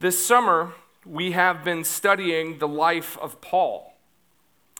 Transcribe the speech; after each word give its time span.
This 0.00 0.18
summer, 0.24 0.72
we 1.04 1.32
have 1.32 1.62
been 1.62 1.84
studying 1.84 2.58
the 2.58 2.66
life 2.66 3.18
of 3.18 3.42
Paul. 3.42 3.92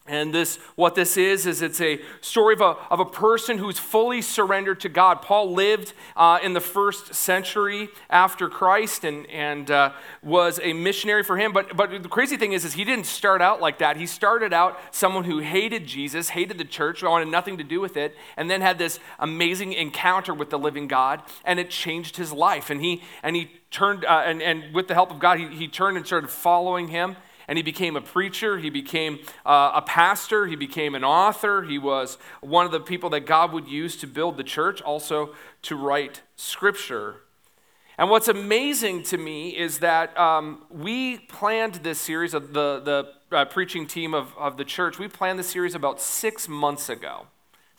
And 0.07 0.33
this, 0.33 0.57
what 0.75 0.95
this 0.95 1.15
is, 1.15 1.45
is 1.45 1.61
it's 1.61 1.79
a 1.79 2.01
story 2.21 2.55
of 2.55 2.61
a, 2.61 2.75
of 2.89 2.99
a 2.99 3.05
person 3.05 3.59
who's 3.59 3.77
fully 3.77 4.23
surrendered 4.23 4.79
to 4.79 4.89
God. 4.89 5.21
Paul 5.21 5.53
lived 5.53 5.93
uh, 6.17 6.39
in 6.41 6.53
the 6.53 6.59
first 6.59 7.13
century 7.13 7.89
after 8.09 8.49
Christ 8.49 9.03
and, 9.03 9.27
and 9.27 9.69
uh, 9.69 9.91
was 10.23 10.59
a 10.63 10.73
missionary 10.73 11.21
for 11.21 11.37
him. 11.37 11.53
But, 11.53 11.77
but 11.77 12.01
the 12.01 12.09
crazy 12.09 12.35
thing 12.35 12.53
is, 12.53 12.65
is 12.65 12.73
he 12.73 12.83
didn't 12.83 13.05
start 13.05 13.43
out 13.43 13.61
like 13.61 13.77
that. 13.77 13.97
He 13.97 14.07
started 14.07 14.53
out 14.53 14.79
someone 14.89 15.25
who 15.25 15.37
hated 15.37 15.85
Jesus, 15.85 16.29
hated 16.29 16.57
the 16.57 16.65
church, 16.65 17.03
wanted 17.03 17.27
nothing 17.27 17.59
to 17.59 17.63
do 17.63 17.79
with 17.79 17.95
it, 17.95 18.15
and 18.37 18.49
then 18.49 18.61
had 18.61 18.79
this 18.79 18.99
amazing 19.19 19.73
encounter 19.73 20.33
with 20.33 20.49
the 20.49 20.57
living 20.57 20.87
God, 20.87 21.21
and 21.45 21.59
it 21.59 21.69
changed 21.69 22.17
his 22.17 22.33
life. 22.33 22.71
And 22.71 22.81
he, 22.81 23.03
and 23.21 23.35
he 23.35 23.51
turned, 23.71 24.05
uh, 24.05 24.23
and, 24.25 24.41
and 24.41 24.73
with 24.73 24.87
the 24.87 24.93
help 24.93 25.11
of 25.11 25.19
God, 25.19 25.39
he, 25.39 25.47
he 25.47 25.67
turned 25.67 25.97
and 25.97 26.05
started 26.05 26.29
following 26.29 26.89
him 26.89 27.15
and 27.47 27.57
he 27.57 27.63
became 27.63 27.95
a 27.95 28.01
preacher. 28.01 28.59
He 28.59 28.69
became 28.69 29.19
uh, 29.45 29.71
a 29.75 29.81
pastor. 29.81 30.45
He 30.45 30.55
became 30.55 30.95
an 30.95 31.03
author. 31.03 31.63
He 31.63 31.77
was 31.77 32.17
one 32.39 32.65
of 32.65 32.71
the 32.71 32.79
people 32.79 33.09
that 33.09 33.21
God 33.21 33.51
would 33.51 33.67
use 33.67 33.97
to 33.97 34.07
build 34.07 34.37
the 34.37 34.43
church, 34.43 34.81
also 34.81 35.33
to 35.63 35.75
write 35.75 36.21
scripture. 36.35 37.23
And 37.97 38.09
what's 38.09 38.29
amazing 38.29 39.03
to 39.03 39.17
me 39.17 39.49
is 39.49 39.79
that 39.79 40.17
um, 40.17 40.63
we 40.69 41.17
planned 41.17 41.75
this 41.75 41.99
series 41.99 42.33
of 42.33 42.53
the, 42.53 42.79
the 42.79 43.35
uh, 43.35 43.45
preaching 43.45 43.85
team 43.85 44.13
of, 44.13 44.33
of 44.37 44.55
the 44.55 44.63
church. 44.63 44.97
We 44.97 45.07
planned 45.07 45.37
this 45.37 45.49
series 45.49 45.75
about 45.75 45.99
six 45.99 46.47
months 46.47 46.87
ago 46.87 47.27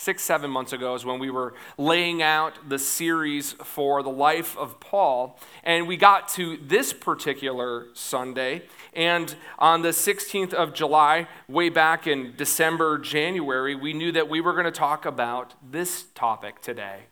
six, 0.03 0.25
seven 0.25 0.51
months 0.51 0.73
ago 0.73 0.97
is 0.97 1.05
when 1.05 1.21
we 1.21 1.31
were 1.31 1.55
laying 1.79 2.23
out 2.23 2.69
the 2.69 2.79
series 2.79 3.53
for 3.53 4.03
the 4.03 4.11
life 4.11 4.59
of 4.59 4.81
Paul. 4.81 5.39
And 5.63 5.87
we 5.87 5.97
got 5.97 6.27
to 6.31 6.57
this 6.57 6.93
particular 6.93 7.87
Sunday. 7.95 8.63
And 8.95 9.37
on 9.61 9.83
the 9.83 9.91
16th 9.91 10.53
of 10.53 10.75
July, 10.75 11.29
way 11.47 11.69
back 11.69 12.09
in 12.09 12.35
December, 12.37 12.99
January, 12.99 13.77
we 13.77 13.93
knew 13.93 14.11
that 14.11 14.29
we 14.29 14.41
were 14.41 14.53
going 14.55 14.65
to 14.65 14.73
talk 14.73 15.07
about 15.07 15.55
this 15.63 16.07
topic 16.17 16.61
today. 16.61 17.03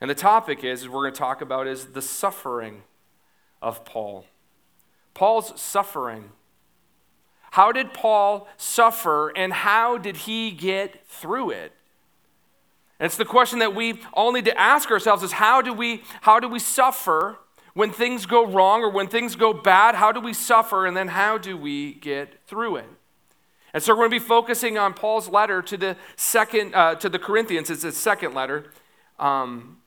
And 0.00 0.08
the 0.08 0.14
topic 0.14 0.62
is, 0.62 0.88
we're 0.88 1.02
going 1.02 1.12
to 1.12 1.18
talk 1.18 1.42
about 1.42 1.66
is 1.66 1.86
the 1.86 2.02
suffering 2.02 2.84
of 3.60 3.84
Paul. 3.84 4.26
Paul's 5.12 5.60
suffering. 5.60 6.30
How 7.50 7.72
did 7.72 7.92
Paul 7.92 8.46
suffer 8.56 9.36
and 9.36 9.52
how 9.52 9.98
did 9.98 10.18
he 10.18 10.52
get 10.52 11.04
through 11.08 11.50
it? 11.50 11.72
And 13.00 13.06
it's 13.06 13.16
the 13.16 13.24
question 13.24 13.60
that 13.60 13.74
we 13.74 14.02
all 14.12 14.30
need 14.30 14.44
to 14.44 14.60
ask 14.60 14.90
ourselves 14.90 15.22
is 15.22 15.32
how 15.32 15.62
do 15.62 15.72
we 15.72 16.02
how 16.20 16.38
do 16.38 16.46
we 16.46 16.58
suffer 16.58 17.38
when 17.72 17.90
things 17.90 18.26
go 18.26 18.46
wrong 18.46 18.82
or 18.82 18.90
when 18.90 19.08
things 19.08 19.36
go 19.36 19.54
bad? 19.54 19.94
How 19.94 20.12
do 20.12 20.20
we 20.20 20.34
suffer 20.34 20.84
and 20.84 20.94
then 20.94 21.08
how 21.08 21.38
do 21.38 21.56
we 21.56 21.94
get 21.94 22.46
through 22.46 22.76
it? 22.76 22.84
And 23.72 23.82
so 23.82 23.94
we're 23.94 24.08
going 24.08 24.10
to 24.10 24.20
be 24.20 24.26
focusing 24.26 24.76
on 24.76 24.92
Paul's 24.92 25.30
letter 25.30 25.62
to 25.62 25.78
the 25.78 25.96
second 26.16 26.74
uh, 26.74 26.96
to 26.96 27.08
the 27.08 27.18
Corinthians. 27.18 27.70
It's 27.70 27.84
his 27.84 27.96
second 27.96 28.34
letter. 28.34 28.70
Um, 29.18 29.78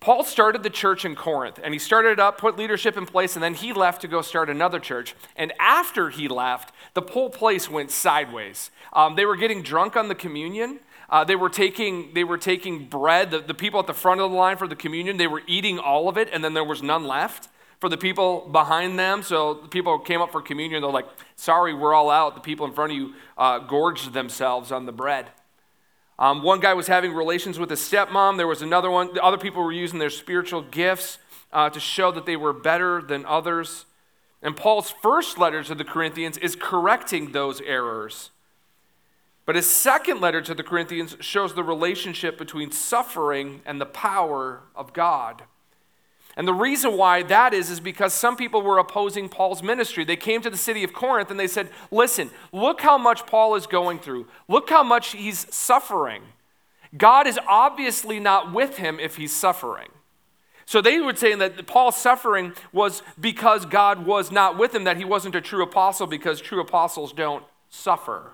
Paul 0.00 0.24
started 0.24 0.64
the 0.64 0.70
church 0.70 1.04
in 1.04 1.14
Corinth 1.14 1.60
and 1.62 1.72
he 1.72 1.78
started 1.78 2.10
it 2.10 2.20
up, 2.20 2.38
put 2.38 2.56
leadership 2.56 2.96
in 2.96 3.06
place, 3.06 3.36
and 3.36 3.42
then 3.42 3.54
he 3.54 3.72
left 3.72 4.00
to 4.02 4.08
go 4.08 4.20
start 4.20 4.50
another 4.50 4.80
church. 4.80 5.14
And 5.36 5.52
after 5.60 6.10
he 6.10 6.26
left, 6.26 6.72
the 6.94 7.02
whole 7.02 7.30
place 7.30 7.70
went 7.70 7.92
sideways. 7.92 8.70
Um, 8.92 9.14
they 9.14 9.26
were 9.26 9.36
getting 9.36 9.62
drunk 9.62 9.96
on 9.96 10.08
the 10.08 10.14
communion. 10.14 10.80
Uh, 11.10 11.24
they, 11.24 11.36
were 11.36 11.48
taking, 11.48 12.12
they 12.12 12.24
were 12.24 12.36
taking 12.36 12.86
bread, 12.86 13.30
the, 13.30 13.38
the 13.38 13.54
people 13.54 13.80
at 13.80 13.86
the 13.86 13.94
front 13.94 14.20
of 14.20 14.30
the 14.30 14.36
line 14.36 14.56
for 14.56 14.68
the 14.68 14.76
communion, 14.76 15.16
they 15.16 15.26
were 15.26 15.42
eating 15.46 15.78
all 15.78 16.08
of 16.08 16.18
it, 16.18 16.28
and 16.32 16.44
then 16.44 16.52
there 16.52 16.64
was 16.64 16.82
none 16.82 17.04
left 17.04 17.48
for 17.80 17.88
the 17.88 17.96
people 17.96 18.48
behind 18.50 18.98
them. 18.98 19.22
So 19.22 19.54
the 19.54 19.68
people 19.68 19.98
came 19.98 20.20
up 20.20 20.32
for 20.32 20.42
communion, 20.42 20.82
they're 20.82 20.90
like, 20.90 21.08
sorry, 21.36 21.72
we're 21.72 21.94
all 21.94 22.10
out. 22.10 22.34
The 22.34 22.40
people 22.40 22.66
in 22.66 22.72
front 22.72 22.92
of 22.92 22.98
you 22.98 23.14
uh, 23.38 23.60
gorged 23.60 24.12
themselves 24.12 24.70
on 24.70 24.84
the 24.84 24.92
bread. 24.92 25.28
Um, 26.18 26.42
one 26.42 26.60
guy 26.60 26.74
was 26.74 26.88
having 26.88 27.14
relations 27.14 27.58
with 27.58 27.70
his 27.70 27.80
stepmom. 27.80 28.36
There 28.36 28.48
was 28.48 28.60
another 28.60 28.90
one. 28.90 29.14
The 29.14 29.22
other 29.22 29.38
people 29.38 29.62
were 29.62 29.72
using 29.72 30.00
their 30.00 30.10
spiritual 30.10 30.62
gifts 30.62 31.18
uh, 31.52 31.70
to 31.70 31.78
show 31.78 32.10
that 32.10 32.26
they 32.26 32.36
were 32.36 32.52
better 32.52 33.00
than 33.00 33.24
others. 33.24 33.86
And 34.42 34.56
Paul's 34.56 34.90
first 34.90 35.38
letter 35.38 35.62
to 35.62 35.74
the 35.74 35.84
Corinthians 35.84 36.36
is 36.36 36.56
correcting 36.56 37.32
those 37.32 37.60
errors. 37.60 38.30
But 39.48 39.56
his 39.56 39.66
second 39.66 40.20
letter 40.20 40.42
to 40.42 40.54
the 40.54 40.62
Corinthians 40.62 41.16
shows 41.20 41.54
the 41.54 41.64
relationship 41.64 42.36
between 42.36 42.70
suffering 42.70 43.62
and 43.64 43.80
the 43.80 43.86
power 43.86 44.60
of 44.76 44.92
God. 44.92 45.44
And 46.36 46.46
the 46.46 46.52
reason 46.52 46.98
why 46.98 47.22
that 47.22 47.54
is, 47.54 47.70
is 47.70 47.80
because 47.80 48.12
some 48.12 48.36
people 48.36 48.60
were 48.60 48.76
opposing 48.76 49.30
Paul's 49.30 49.62
ministry. 49.62 50.04
They 50.04 50.16
came 50.16 50.42
to 50.42 50.50
the 50.50 50.58
city 50.58 50.84
of 50.84 50.92
Corinth 50.92 51.30
and 51.30 51.40
they 51.40 51.46
said, 51.46 51.70
Listen, 51.90 52.28
look 52.52 52.82
how 52.82 52.98
much 52.98 53.24
Paul 53.24 53.54
is 53.54 53.66
going 53.66 54.00
through. 54.00 54.26
Look 54.48 54.68
how 54.68 54.82
much 54.82 55.12
he's 55.12 55.46
suffering. 55.48 56.24
God 56.94 57.26
is 57.26 57.40
obviously 57.48 58.20
not 58.20 58.52
with 58.52 58.76
him 58.76 59.00
if 59.00 59.16
he's 59.16 59.32
suffering. 59.32 59.88
So 60.66 60.82
they 60.82 61.00
would 61.00 61.16
say 61.16 61.34
that 61.34 61.66
Paul's 61.66 61.96
suffering 61.96 62.52
was 62.70 63.02
because 63.18 63.64
God 63.64 64.04
was 64.04 64.30
not 64.30 64.58
with 64.58 64.74
him, 64.74 64.84
that 64.84 64.98
he 64.98 65.06
wasn't 65.06 65.36
a 65.36 65.40
true 65.40 65.62
apostle 65.62 66.06
because 66.06 66.38
true 66.38 66.60
apostles 66.60 67.14
don't 67.14 67.44
suffer 67.70 68.32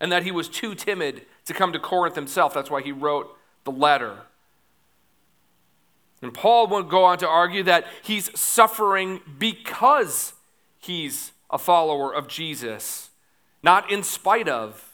and 0.00 0.12
that 0.12 0.22
he 0.22 0.30
was 0.30 0.48
too 0.48 0.74
timid 0.74 1.22
to 1.46 1.54
come 1.54 1.72
to 1.72 1.78
Corinth 1.78 2.14
himself. 2.14 2.52
That's 2.54 2.70
why 2.70 2.82
he 2.82 2.92
wrote 2.92 3.34
the 3.64 3.72
letter. 3.72 4.18
And 6.22 6.32
Paul 6.32 6.66
would 6.68 6.88
go 6.88 7.04
on 7.04 7.18
to 7.18 7.28
argue 7.28 7.62
that 7.64 7.86
he's 8.02 8.36
suffering 8.38 9.20
because 9.38 10.32
he's 10.78 11.32
a 11.50 11.58
follower 11.58 12.12
of 12.14 12.26
Jesus, 12.28 13.10
not 13.62 13.90
in 13.90 14.02
spite 14.02 14.48
of. 14.48 14.92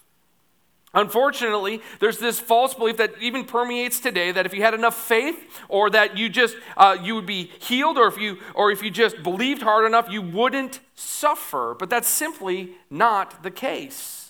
Unfortunately, 0.94 1.80
there's 2.00 2.18
this 2.18 2.38
false 2.38 2.74
belief 2.74 2.98
that 2.98 3.14
even 3.18 3.44
permeates 3.44 3.98
today 3.98 4.30
that 4.30 4.44
if 4.44 4.52
you 4.52 4.62
had 4.62 4.74
enough 4.74 4.94
faith, 4.94 5.38
or 5.68 5.88
that 5.88 6.18
you 6.18 6.28
just 6.28 6.54
uh, 6.76 6.98
you 7.02 7.14
would 7.14 7.24
be 7.24 7.50
healed, 7.60 7.96
or 7.96 8.08
if 8.08 8.18
you 8.18 8.38
or 8.54 8.70
if 8.70 8.82
you 8.82 8.90
just 8.90 9.22
believed 9.22 9.62
hard 9.62 9.86
enough, 9.86 10.10
you 10.10 10.20
wouldn't 10.20 10.80
suffer. 10.94 11.74
But 11.78 11.88
that's 11.88 12.08
simply 12.08 12.74
not 12.90 13.42
the 13.42 13.50
case. 13.50 14.21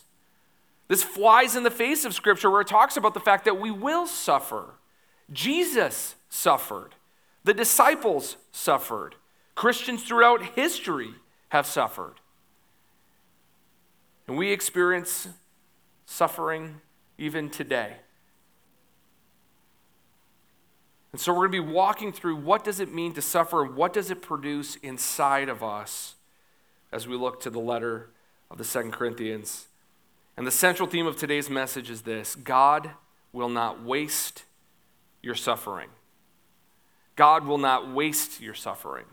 This 0.89 1.03
flies 1.03 1.57
in 1.57 1.63
the 1.63 1.71
face 1.71 2.05
of 2.05 2.15
Scripture 2.15 2.51
where 2.51 2.61
it 2.61 2.67
talks 2.67 2.97
about 2.97 3.15
the 3.15 3.21
fact 3.21 3.45
that 3.45 3.61
we 3.61 3.71
will 3.71 4.07
suffer. 4.07 4.75
Jesus 5.33 6.17
suffered, 6.29 6.95
the 7.45 7.55
disciples 7.55 8.37
suffered, 8.51 9.15
Christians 9.55 10.03
throughout 10.03 10.43
history 10.43 11.15
have 11.51 11.67
suffered. 11.67 12.15
And 14.27 14.37
we 14.37 14.51
experience 14.51 15.29
suffering 16.07 16.81
even 17.19 17.51
today. 17.51 17.97
And 21.13 21.21
so 21.21 21.33
we're 21.33 21.47
going 21.49 21.53
to 21.53 21.63
be 21.67 21.73
walking 21.73 22.13
through 22.13 22.37
what 22.37 22.65
does 22.65 22.81
it 22.81 22.93
mean 22.93 23.13
to 23.15 23.23
suffer 23.23 23.63
and 23.65 23.77
what 23.77 23.93
does 23.93 24.11
it 24.11 24.23
produce 24.23 24.77
inside 24.77 25.49
of 25.51 25.63
us 25.63 26.15
as 26.91 27.07
we 27.07 27.17
look 27.17 27.41
to 27.43 27.51
the 27.51 27.61
letter 27.61 28.09
of 28.51 28.57
the 28.57 28.65
Second 28.65 28.93
Corinthians. 28.93 29.67
And 30.37 30.47
the 30.47 30.51
central 30.51 30.89
theme 30.89 31.07
of 31.07 31.17
today's 31.17 31.51
message 31.51 31.91
is 31.91 32.03
this 32.03 32.35
God 32.35 32.91
will 33.33 33.49
not 33.49 33.83
waste 33.83 34.45
your 35.23 35.35
suffering. 35.35 35.89
God 37.17 37.47
will 37.47 37.59
not 37.59 37.93
waste 37.93 38.41
your 38.41 38.55
suffering. 38.55 39.05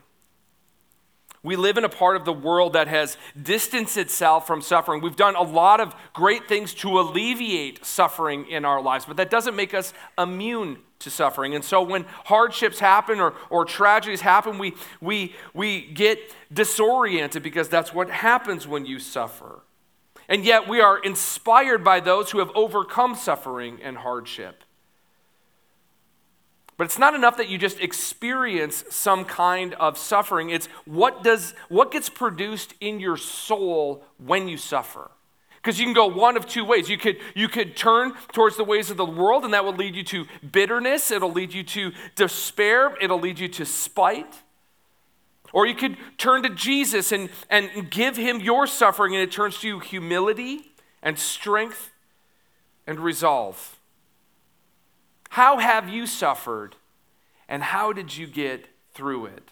We 1.42 1.56
live 1.56 1.78
in 1.78 1.86
a 1.86 1.90
part 1.90 2.18
of 2.18 2.26
the 2.26 2.34
world 2.34 2.74
that 2.74 2.90
has 2.90 3.16
distanced 3.42 3.98
itself 3.98 4.46
from 4.46 4.62
suffering. 4.62 5.02
We've 5.02 5.16
done 5.16 5.36
a 5.36 5.42
lot 5.42 5.80
of 5.80 5.96
great 6.14 6.50
things 6.50 6.74
to 6.76 7.00
alleviate 7.00 7.86
suffering 7.86 8.50
in 8.50 8.66
our 8.66 8.82
lives, 8.82 9.06
but 9.06 9.16
that 9.18 9.30
doesn't 9.30 9.56
make 9.56 9.74
us 9.74 9.94
immune 10.18 10.80
to 11.00 11.10
suffering. 11.10 11.56
And 11.56 11.64
so 11.64 11.82
when 11.82 12.04
hardships 12.26 12.80
happen 12.80 13.22
or, 13.22 13.36
or 13.50 13.64
tragedies 13.64 14.20
happen, 14.20 14.58
we, 14.58 14.74
we, 15.00 15.34
we 15.54 15.82
get 15.82 16.20
disoriented 16.52 17.42
because 17.42 17.70
that's 17.70 17.94
what 17.94 18.10
happens 18.10 18.68
when 18.68 18.86
you 18.86 19.00
suffer. 19.00 19.62
And 20.30 20.46
yet 20.46 20.68
we 20.68 20.80
are 20.80 21.00
inspired 21.00 21.84
by 21.84 22.00
those 22.00 22.30
who 22.32 22.40
have 22.40 22.52
overcome 22.54 23.16
suffering 23.16 23.80
and 23.82 23.98
hardship. 23.98 24.64
But 26.78 26.86
it's 26.86 27.00
not 27.00 27.16
enough 27.16 27.36
that 27.38 27.50
you 27.50 27.58
just 27.58 27.82
experience 27.82 28.86
some 28.90 29.26
kind 29.26 29.74
of 29.74 29.98
suffering. 29.98 30.52
It's 30.52 30.68
what 30.86 31.24
does 31.24 31.54
what 31.68 31.92
gets 31.92 32.08
produced 32.10 32.74
in 32.80 33.02
your 33.02 33.18
soul 33.18 34.06
when 34.18 34.48
you 34.48 34.56
suffer. 34.56 35.12
Because 35.58 35.78
you 35.78 35.86
can 35.86 35.94
go 35.94 36.06
one 36.06 36.38
of 36.38 36.46
two 36.48 36.64
ways. 36.64 36.88
You 36.88 36.98
could, 36.98 37.18
you 37.36 37.50
could 37.50 37.76
turn 37.76 38.14
towards 38.32 38.56
the 38.56 38.64
ways 38.64 38.90
of 38.90 38.96
the 38.96 39.04
world, 39.06 39.44
and 39.44 39.54
that 39.54 39.66
will 39.66 39.76
lead 39.76 39.94
you 39.94 40.06
to 40.06 40.26
bitterness. 40.50 41.12
It'll 41.12 41.34
lead 41.34 41.54
you 41.54 41.64
to 41.64 41.92
despair. 42.16 42.96
It'll 43.02 43.20
lead 43.20 43.40
you 43.40 43.50
to 43.50 43.66
spite. 43.66 44.42
Or 45.52 45.66
you 45.66 45.76
could 45.76 45.98
turn 46.18 46.44
to 46.44 46.50
Jesus 46.50 47.12
and, 47.12 47.30
and 47.50 47.90
give 47.90 48.18
him 48.18 48.40
your 48.40 48.68
suffering, 48.68 49.16
and 49.16 49.24
it 49.24 49.32
turns 49.32 49.60
to 49.60 49.68
you 49.68 49.80
humility 49.80 50.72
and 51.02 51.18
strength 51.18 51.92
and 52.86 53.00
resolve. 53.00 53.78
How 55.30 55.58
have 55.58 55.90
you 55.90 56.08
suffered, 56.08 56.76
and 57.48 57.64
how 57.64 57.94
did 57.94 58.16
you 58.16 58.28
get 58.28 58.66
through 58.94 59.26
it? 59.28 59.50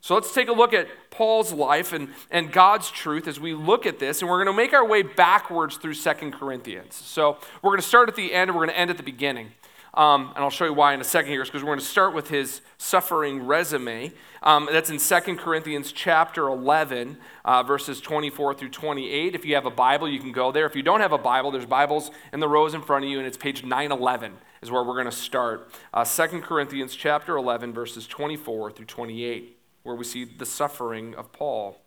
So 0.00 0.12
So 0.12 0.16
let's 0.16 0.34
take 0.34 0.48
a 0.48 0.52
look 0.52 0.74
at 0.74 0.88
Paul's 1.10 1.54
life 1.54 1.94
and, 1.94 2.10
and 2.30 2.52
God's 2.52 2.90
truth 2.90 3.26
as 3.26 3.40
we 3.40 3.54
look 3.54 3.86
at 3.86 3.98
this, 3.98 4.20
and 4.20 4.30
we're 4.30 4.44
going 4.44 4.54
to 4.54 4.62
make 4.62 4.74
our 4.74 4.86
way 4.86 5.00
backwards 5.00 5.78
through 5.78 5.94
Second 5.94 6.32
Corinthians. 6.32 6.96
So 6.96 7.38
we're 7.62 7.70
going 7.70 7.80
to 7.80 7.88
start 7.88 8.10
at 8.10 8.14
the 8.14 8.34
end 8.34 8.50
and 8.50 8.58
we're 8.58 8.66
going 8.66 8.74
to 8.74 8.78
end 8.78 8.90
at 8.90 8.98
the 8.98 9.02
beginning. 9.02 9.52
Um, 9.94 10.32
and 10.34 10.38
I'll 10.38 10.50
show 10.50 10.64
you 10.64 10.72
why 10.72 10.94
in 10.94 11.02
a 11.02 11.04
second 11.04 11.32
here, 11.32 11.44
because 11.44 11.62
we're 11.62 11.68
going 11.68 11.78
to 11.78 11.84
start 11.84 12.14
with 12.14 12.28
his 12.28 12.62
suffering 12.78 13.44
resume. 13.44 14.12
Um, 14.42 14.66
that's 14.72 14.88
in 14.88 14.98
2 14.98 15.36
Corinthians 15.36 15.92
chapter 15.92 16.48
11, 16.48 17.18
uh, 17.44 17.62
verses 17.62 18.00
24 18.00 18.54
through 18.54 18.70
28. 18.70 19.34
If 19.34 19.44
you 19.44 19.54
have 19.54 19.66
a 19.66 19.70
Bible, 19.70 20.08
you 20.08 20.18
can 20.18 20.32
go 20.32 20.50
there. 20.50 20.64
If 20.64 20.74
you 20.74 20.82
don't 20.82 21.00
have 21.00 21.12
a 21.12 21.18
Bible, 21.18 21.50
there's 21.50 21.66
Bibles 21.66 22.10
in 22.32 22.40
the 22.40 22.48
rows 22.48 22.72
in 22.72 22.80
front 22.80 23.04
of 23.04 23.10
you, 23.10 23.18
and 23.18 23.26
it's 23.26 23.36
page 23.36 23.64
911 23.64 24.32
is 24.62 24.70
where 24.70 24.82
we're 24.82 24.94
going 24.94 25.04
to 25.04 25.12
start. 25.12 25.70
Uh, 25.92 26.04
2 26.04 26.40
Corinthians 26.40 26.96
chapter 26.96 27.36
11, 27.36 27.74
verses 27.74 28.06
24 28.06 28.70
through 28.70 28.86
28, 28.86 29.58
where 29.82 29.94
we 29.94 30.04
see 30.04 30.24
the 30.24 30.46
suffering 30.46 31.14
of 31.16 31.32
Paul. 31.32 31.82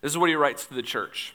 This 0.00 0.12
is 0.12 0.18
what 0.18 0.30
he 0.30 0.36
writes 0.36 0.64
to 0.66 0.74
the 0.74 0.82
church. 0.82 1.34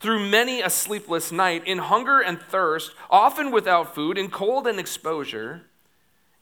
through 0.00 0.28
many 0.28 0.60
a 0.60 0.70
sleepless 0.70 1.32
night, 1.32 1.66
in 1.66 1.78
hunger 1.78 2.20
and 2.20 2.40
thirst, 2.40 2.92
often 3.10 3.50
without 3.50 3.94
food, 3.94 4.16
in 4.16 4.30
cold 4.30 4.66
and 4.66 4.78
exposure. 4.78 5.62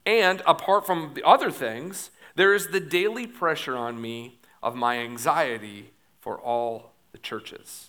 And 0.04 0.42
apart 0.46 0.86
from 0.86 1.12
the 1.14 1.24
other 1.24 1.50
things, 1.50 2.10
there 2.34 2.54
is 2.54 2.68
the 2.68 2.80
daily 2.80 3.26
pressure 3.26 3.76
on 3.76 4.00
me 4.00 4.38
of 4.62 4.76
my 4.76 4.98
anxiety 4.98 5.90
for 6.20 6.38
all 6.38 6.92
the 7.12 7.18
churches. 7.18 7.88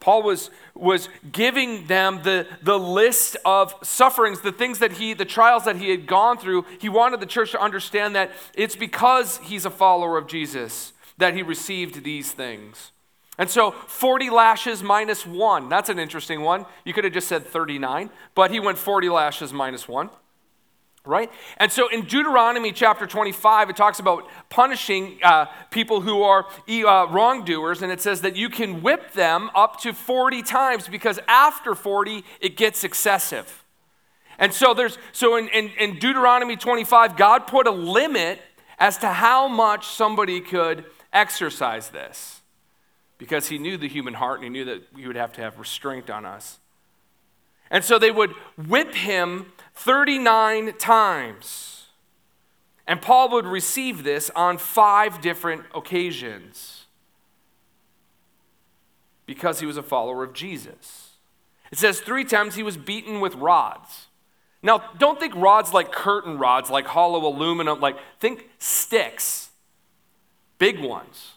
Paul 0.00 0.22
was, 0.22 0.50
was 0.74 1.08
giving 1.32 1.86
them 1.86 2.20
the, 2.22 2.46
the 2.62 2.78
list 2.78 3.36
of 3.44 3.74
sufferings, 3.82 4.40
the 4.40 4.52
things 4.52 4.78
that 4.78 4.92
he, 4.92 5.12
the 5.12 5.24
trials 5.24 5.64
that 5.64 5.76
he 5.76 5.90
had 5.90 6.06
gone 6.06 6.38
through. 6.38 6.64
He 6.80 6.88
wanted 6.88 7.20
the 7.20 7.26
church 7.26 7.50
to 7.52 7.60
understand 7.60 8.14
that 8.14 8.30
it's 8.54 8.76
because 8.76 9.38
he's 9.38 9.64
a 9.64 9.70
follower 9.70 10.16
of 10.16 10.26
Jesus 10.26 10.92
that 11.18 11.34
he 11.34 11.42
received 11.42 12.02
these 12.04 12.32
things. 12.32 12.92
And 13.38 13.48
so 13.48 13.70
40 13.70 14.30
lashes 14.30 14.82
minus 14.82 15.24
one. 15.24 15.68
That's 15.68 15.88
an 15.88 15.98
interesting 16.00 16.40
one. 16.42 16.66
You 16.84 16.92
could 16.92 17.04
have 17.04 17.12
just 17.12 17.28
said 17.28 17.46
39, 17.46 18.10
but 18.34 18.50
he 18.50 18.58
went 18.58 18.78
40 18.78 19.08
lashes 19.08 19.52
minus 19.52 19.86
one. 19.86 20.10
Right? 21.04 21.30
And 21.56 21.70
so 21.72 21.88
in 21.88 22.02
Deuteronomy 22.02 22.72
chapter 22.72 23.06
25, 23.06 23.70
it 23.70 23.76
talks 23.76 23.98
about 23.98 24.28
punishing 24.50 25.18
uh, 25.22 25.46
people 25.70 26.02
who 26.02 26.22
are 26.22 26.46
uh, 26.68 27.06
wrongdoers, 27.06 27.80
and 27.80 27.90
it 27.90 28.00
says 28.00 28.20
that 28.22 28.36
you 28.36 28.50
can 28.50 28.82
whip 28.82 29.12
them 29.12 29.50
up 29.54 29.80
to 29.82 29.94
40 29.94 30.42
times 30.42 30.88
because 30.88 31.18
after 31.26 31.74
40, 31.74 32.24
it 32.40 32.56
gets 32.56 32.84
excessive. 32.84 33.64
And 34.38 34.52
so 34.52 34.74
there's 34.74 34.98
so 35.12 35.36
in, 35.36 35.48
in, 35.48 35.70
in 35.78 35.98
Deuteronomy 35.98 36.56
25, 36.56 37.16
God 37.16 37.46
put 37.46 37.66
a 37.66 37.72
limit 37.72 38.40
as 38.78 38.98
to 38.98 39.08
how 39.08 39.48
much 39.48 39.86
somebody 39.86 40.40
could 40.40 40.84
exercise 41.12 41.90
this 41.90 42.42
because 43.18 43.48
he 43.48 43.58
knew 43.58 43.76
the 43.76 43.88
human 43.88 44.14
heart 44.14 44.38
and 44.38 44.44
he 44.44 44.50
knew 44.50 44.64
that 44.64 44.82
he 44.96 45.06
would 45.06 45.16
have 45.16 45.32
to 45.34 45.40
have 45.40 45.58
restraint 45.58 46.08
on 46.08 46.24
us. 46.24 46.58
And 47.70 47.84
so 47.84 47.98
they 47.98 48.10
would 48.10 48.30
whip 48.56 48.94
him 48.94 49.52
39 49.74 50.74
times. 50.78 51.86
And 52.86 53.02
Paul 53.02 53.28
would 53.30 53.44
receive 53.44 54.02
this 54.02 54.30
on 54.34 54.56
five 54.56 55.20
different 55.20 55.64
occasions 55.74 56.86
because 59.26 59.60
he 59.60 59.66
was 59.66 59.76
a 59.76 59.82
follower 59.82 60.24
of 60.24 60.32
Jesus. 60.32 61.16
It 61.70 61.76
says 61.78 62.00
three 62.00 62.24
times 62.24 62.54
he 62.54 62.62
was 62.62 62.78
beaten 62.78 63.20
with 63.20 63.34
rods. 63.34 64.06
Now, 64.62 64.82
don't 64.98 65.20
think 65.20 65.34
rods 65.36 65.74
like 65.74 65.92
curtain 65.92 66.38
rods, 66.38 66.70
like 66.70 66.86
hollow 66.86 67.26
aluminum, 67.26 67.78
like 67.78 67.98
think 68.20 68.48
sticks, 68.58 69.47
big 70.58 70.80
ones. 70.80 71.32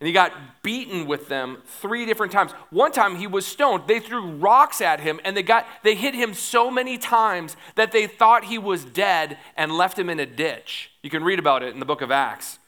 And 0.00 0.06
he 0.06 0.12
got 0.12 0.32
beaten 0.62 1.06
with 1.06 1.28
them 1.28 1.58
three 1.64 2.06
different 2.06 2.30
times. 2.30 2.52
One 2.70 2.92
time 2.92 3.16
he 3.16 3.26
was 3.26 3.44
stoned. 3.44 3.84
They 3.88 3.98
threw 3.98 4.30
rocks 4.30 4.80
at 4.80 5.00
him 5.00 5.18
and 5.24 5.36
they 5.36 5.42
got 5.42 5.66
they 5.82 5.96
hit 5.96 6.14
him 6.14 6.34
so 6.34 6.70
many 6.70 6.98
times 6.98 7.56
that 7.74 7.90
they 7.90 8.06
thought 8.06 8.44
he 8.44 8.58
was 8.58 8.84
dead 8.84 9.38
and 9.56 9.72
left 9.72 9.98
him 9.98 10.08
in 10.08 10.20
a 10.20 10.26
ditch. 10.26 10.92
You 11.02 11.10
can 11.10 11.24
read 11.24 11.40
about 11.40 11.64
it 11.64 11.74
in 11.74 11.80
the 11.80 11.86
book 11.86 12.00
of 12.00 12.12
Acts. 12.12 12.60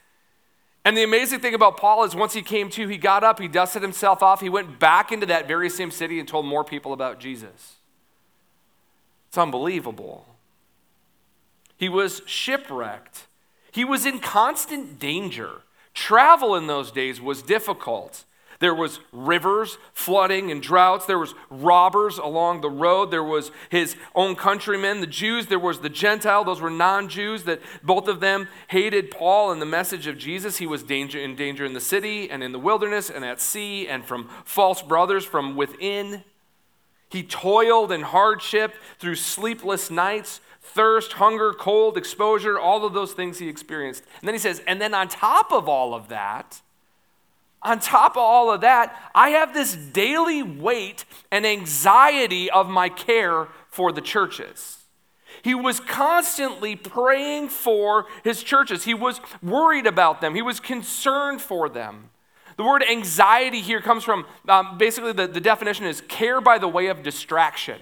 And 0.85 0.97
the 0.97 1.05
amazing 1.05 1.41
thing 1.41 1.55
about 1.55 1.77
Paul 1.77 2.05
is 2.05 2.17
once 2.17 2.33
he 2.33 2.43
came 2.43 2.71
to, 2.71 2.89
he 2.89 2.97
got 2.97 3.23
up, 3.23 3.39
he 3.39 3.49
dusted 3.49 3.83
himself 3.83 4.23
off, 4.23 4.41
he 4.41 4.49
went 4.49 4.79
back 4.81 5.13
into 5.13 5.27
that 5.27 5.47
very 5.47 5.69
same 5.69 5.91
city 5.91 6.19
and 6.19 6.27
told 6.27 6.47
more 6.47 6.65
people 6.65 6.93
about 6.93 7.21
Jesus. 7.21 7.77
It's 9.29 9.39
unbelievable. 9.39 10.27
He 11.77 11.89
was 11.89 12.23
shipwrecked. 12.27 13.27
He 13.71 13.85
was 13.85 14.05
in 14.05 14.19
constant 14.19 14.99
danger. 14.99 15.63
Travel 15.95 16.55
in 16.55 16.67
those 16.67 16.91
days 16.91 17.21
was 17.21 17.43
difficult. 17.43 18.25
There 18.61 18.75
was 18.75 19.01
rivers, 19.11 19.79
flooding, 19.95 20.51
and 20.51 20.63
droughts. 20.63 21.07
There 21.07 21.19
was 21.19 21.35
robbers 21.49 22.19
along 22.19 22.61
the 22.61 22.69
road. 22.69 23.11
There 23.11 23.25
was 23.25 23.51
his 23.71 23.97
own 24.15 24.37
countrymen, 24.37 25.01
the 25.01 25.07
Jews. 25.07 25.47
There 25.47 25.59
was 25.59 25.81
the 25.81 25.89
Gentile. 25.89 26.45
Those 26.45 26.61
were 26.61 26.69
non-Jews 26.69 27.45
that 27.45 27.61
both 27.83 28.07
of 28.07 28.21
them 28.21 28.49
hated 28.69 29.11
Paul 29.11 29.51
and 29.51 29.63
the 29.63 29.67
message 29.67 30.07
of 30.07 30.19
Jesus. 30.19 30.59
He 30.59 30.67
was 30.67 30.83
danger, 30.83 31.19
in 31.19 31.37
danger 31.37 31.65
in 31.65 31.73
the 31.73 31.81
city 31.81 32.31
and 32.31 32.43
in 32.43 32.53
the 32.53 32.59
wilderness 32.59 33.09
and 33.09 33.25
at 33.25 33.41
sea 33.41 33.89
and 33.89 34.05
from 34.05 34.29
false 34.45 34.83
brothers 34.83 35.25
from 35.25 35.57
within. 35.57 36.23
He 37.09 37.23
toiled 37.23 37.91
in 37.91 38.03
hardship 38.03 38.75
through 38.99 39.17
sleepless 39.17 39.91
nights 39.91 40.43
thirst, 40.75 41.15
hunger, 41.15 41.53
cold, 41.53 41.97
exposure, 41.97 42.59
all 42.59 42.85
of 42.85 42.93
those 42.93 43.13
things 43.13 43.39
he 43.39 43.49
experienced. 43.49 44.05
And 44.21 44.29
then 44.29 44.35
he 44.35 44.39
says, 44.39 44.63
and 44.67 44.81
then 44.81 44.95
on 44.95 45.09
top 45.09 45.53
of 45.53 45.69
all 45.69 45.95
of 45.95 46.09
that, 46.09 46.61
on 47.63 47.79
top 47.79 48.13
of 48.13 48.23
all 48.23 48.51
of 48.51 48.63
that, 48.63 49.11
I 49.15 49.31
have 49.31 49.53
this 49.53 49.75
daily 49.75 50.43
weight 50.43 51.05
and 51.31 51.47
anxiety 51.47 52.51
of 52.51 52.69
my 52.69 52.89
care 52.89 53.49
for 53.69 53.93
the 53.93 54.01
churches. 54.01 54.79
He 55.43 55.55
was 55.55 55.81
constantly 55.81 56.77
praying 56.77 57.49
for 57.49 58.07
his 58.25 58.43
churches. 58.43 58.85
He 58.85 58.95
was 58.95 59.21
worried 59.43 59.87
about 59.87 60.21
them. 60.21 60.35
He 60.35 60.43
was 60.43 60.61
concerned 60.61 61.41
for 61.41 61.69
them. 61.69 62.11
The 62.57 62.65
word 62.65 62.83
anxiety 62.83 63.61
here 63.61 63.81
comes 63.81 64.05
from 64.05 64.27
um, 64.49 64.77
basically 64.77 65.13
the, 65.13 65.27
the 65.27 65.41
definition 65.41 65.87
is 65.87 66.03
care 66.03 66.41
by 66.41 66.59
the 66.59 66.69
way 66.69 66.89
of 66.89 67.03
distraction. 67.03 67.81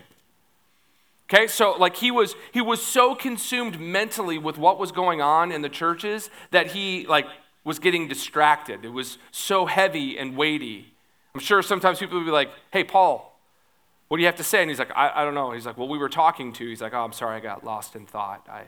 Okay, 1.31 1.47
so 1.47 1.73
like 1.73 1.97
he 1.97 2.11
was 2.11 2.35
he 2.53 2.63
was 2.63 2.81
so 2.83 3.15
consumed 3.15 3.79
mentally 3.79 4.39
with 4.39 4.57
what 4.57 4.79
was 4.79 4.93
going 4.93 5.21
on 5.21 5.53
in 5.53 5.61
the 5.61 5.69
churches 5.69 6.31
that 6.53 6.69
he 6.69 7.07
like 7.07 7.27
was 7.65 7.79
getting 7.79 8.09
distracted. 8.09 8.85
It 8.85 8.93
was 8.93 9.19
so 9.31 9.67
heavy 9.67 10.19
and 10.19 10.37
weighty. 10.37 10.95
I'm 11.35 11.41
sure 11.41 11.61
sometimes 11.61 11.99
people 11.99 12.17
would 12.19 12.25
be 12.25 12.31
like, 12.31 12.51
"Hey, 12.71 12.83
Paul, 12.83 13.39
what 14.09 14.17
do 14.17 14.23
you 14.23 14.27
have 14.27 14.37
to 14.37 14.45
say?" 14.45 14.63
And 14.63 14.71
he's 14.71 14.79
like, 14.79 14.91
"I, 14.97 15.13
I 15.17 15.25
don't 15.25 15.35
know." 15.35 15.53
He's 15.53 15.67
like, 15.67 15.77
"Well, 15.77 15.89
we 15.89 15.99
were 15.99 16.09
talking 16.09 16.51
to." 16.55 16.67
He's 16.67 16.81
like, 16.81 16.95
"Oh, 16.95 17.05
I'm 17.05 17.13
sorry, 17.13 17.37
I 17.37 17.41
got 17.41 17.63
lost 17.63 17.95
in 17.95 18.07
thought. 18.07 18.47
I 18.51 18.63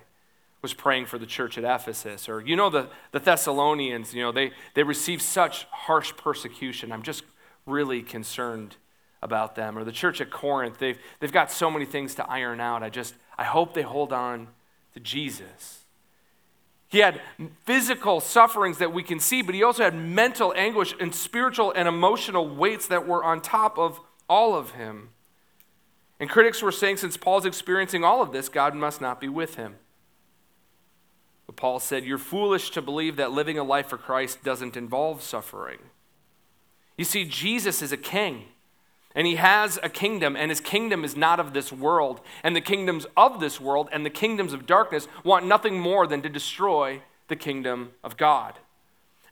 was 0.60 0.74
praying 0.74 1.06
for 1.06 1.16
the 1.16 1.24
church 1.24 1.56
at 1.56 1.64
Ephesus, 1.64 2.28
or 2.28 2.42
you 2.42 2.56
know 2.56 2.68
the 2.68 2.90
the 3.12 3.20
Thessalonians. 3.20 4.12
You 4.12 4.22
know 4.22 4.32
they 4.32 4.52
they 4.74 4.82
received 4.82 5.22
such 5.22 5.64
harsh 5.70 6.12
persecution. 6.18 6.92
I'm 6.92 7.02
just 7.02 7.24
really 7.64 8.02
concerned." 8.02 8.76
About 9.22 9.54
them. 9.54 9.76
Or 9.78 9.84
the 9.84 9.92
church 9.92 10.20
at 10.20 10.30
Corinth, 10.30 10.78
they've, 10.78 10.98
they've 11.18 11.32
got 11.32 11.50
so 11.50 11.70
many 11.70 11.84
things 11.84 12.14
to 12.16 12.28
iron 12.28 12.60
out. 12.60 12.82
I 12.82 12.90
just, 12.90 13.14
I 13.36 13.44
hope 13.44 13.74
they 13.74 13.82
hold 13.82 14.12
on 14.12 14.48
to 14.94 15.00
Jesus. 15.00 15.84
He 16.88 16.98
had 16.98 17.20
physical 17.64 18.20
sufferings 18.20 18.78
that 18.78 18.92
we 18.92 19.02
can 19.02 19.20
see, 19.20 19.42
but 19.42 19.54
he 19.54 19.62
also 19.62 19.84
had 19.84 19.94
mental 19.94 20.52
anguish 20.56 20.94
and 20.98 21.14
spiritual 21.14 21.72
and 21.76 21.86
emotional 21.86 22.48
weights 22.48 22.88
that 22.88 23.06
were 23.06 23.22
on 23.22 23.40
top 23.40 23.78
of 23.78 24.00
all 24.28 24.56
of 24.56 24.72
him. 24.72 25.10
And 26.18 26.28
critics 26.28 26.60
were 26.62 26.72
saying, 26.72 26.96
since 26.98 27.16
Paul's 27.16 27.46
experiencing 27.46 28.04
all 28.04 28.20
of 28.20 28.32
this, 28.32 28.48
God 28.48 28.74
must 28.74 29.00
not 29.00 29.20
be 29.20 29.28
with 29.28 29.54
him. 29.54 29.76
But 31.46 31.56
Paul 31.56 31.80
said, 31.80 32.04
You're 32.04 32.16
foolish 32.18 32.70
to 32.70 32.82
believe 32.82 33.16
that 33.16 33.32
living 33.32 33.58
a 33.58 33.64
life 33.64 33.88
for 33.88 33.96
Christ 33.96 34.44
doesn't 34.44 34.76
involve 34.76 35.20
suffering. 35.20 35.78
You 36.96 37.04
see, 37.04 37.24
Jesus 37.24 37.82
is 37.82 37.90
a 37.90 37.96
king. 37.96 38.44
And 39.14 39.26
he 39.26 39.36
has 39.36 39.78
a 39.82 39.88
kingdom, 39.88 40.36
and 40.36 40.50
his 40.50 40.60
kingdom 40.60 41.04
is 41.04 41.16
not 41.16 41.40
of 41.40 41.52
this 41.52 41.72
world. 41.72 42.20
And 42.44 42.54
the 42.54 42.60
kingdoms 42.60 43.06
of 43.16 43.40
this 43.40 43.60
world 43.60 43.88
and 43.90 44.06
the 44.06 44.10
kingdoms 44.10 44.52
of 44.52 44.66
darkness 44.66 45.08
want 45.24 45.46
nothing 45.46 45.80
more 45.80 46.06
than 46.06 46.22
to 46.22 46.28
destroy 46.28 47.02
the 47.28 47.36
kingdom 47.36 47.92
of 48.04 48.16
God. 48.16 48.58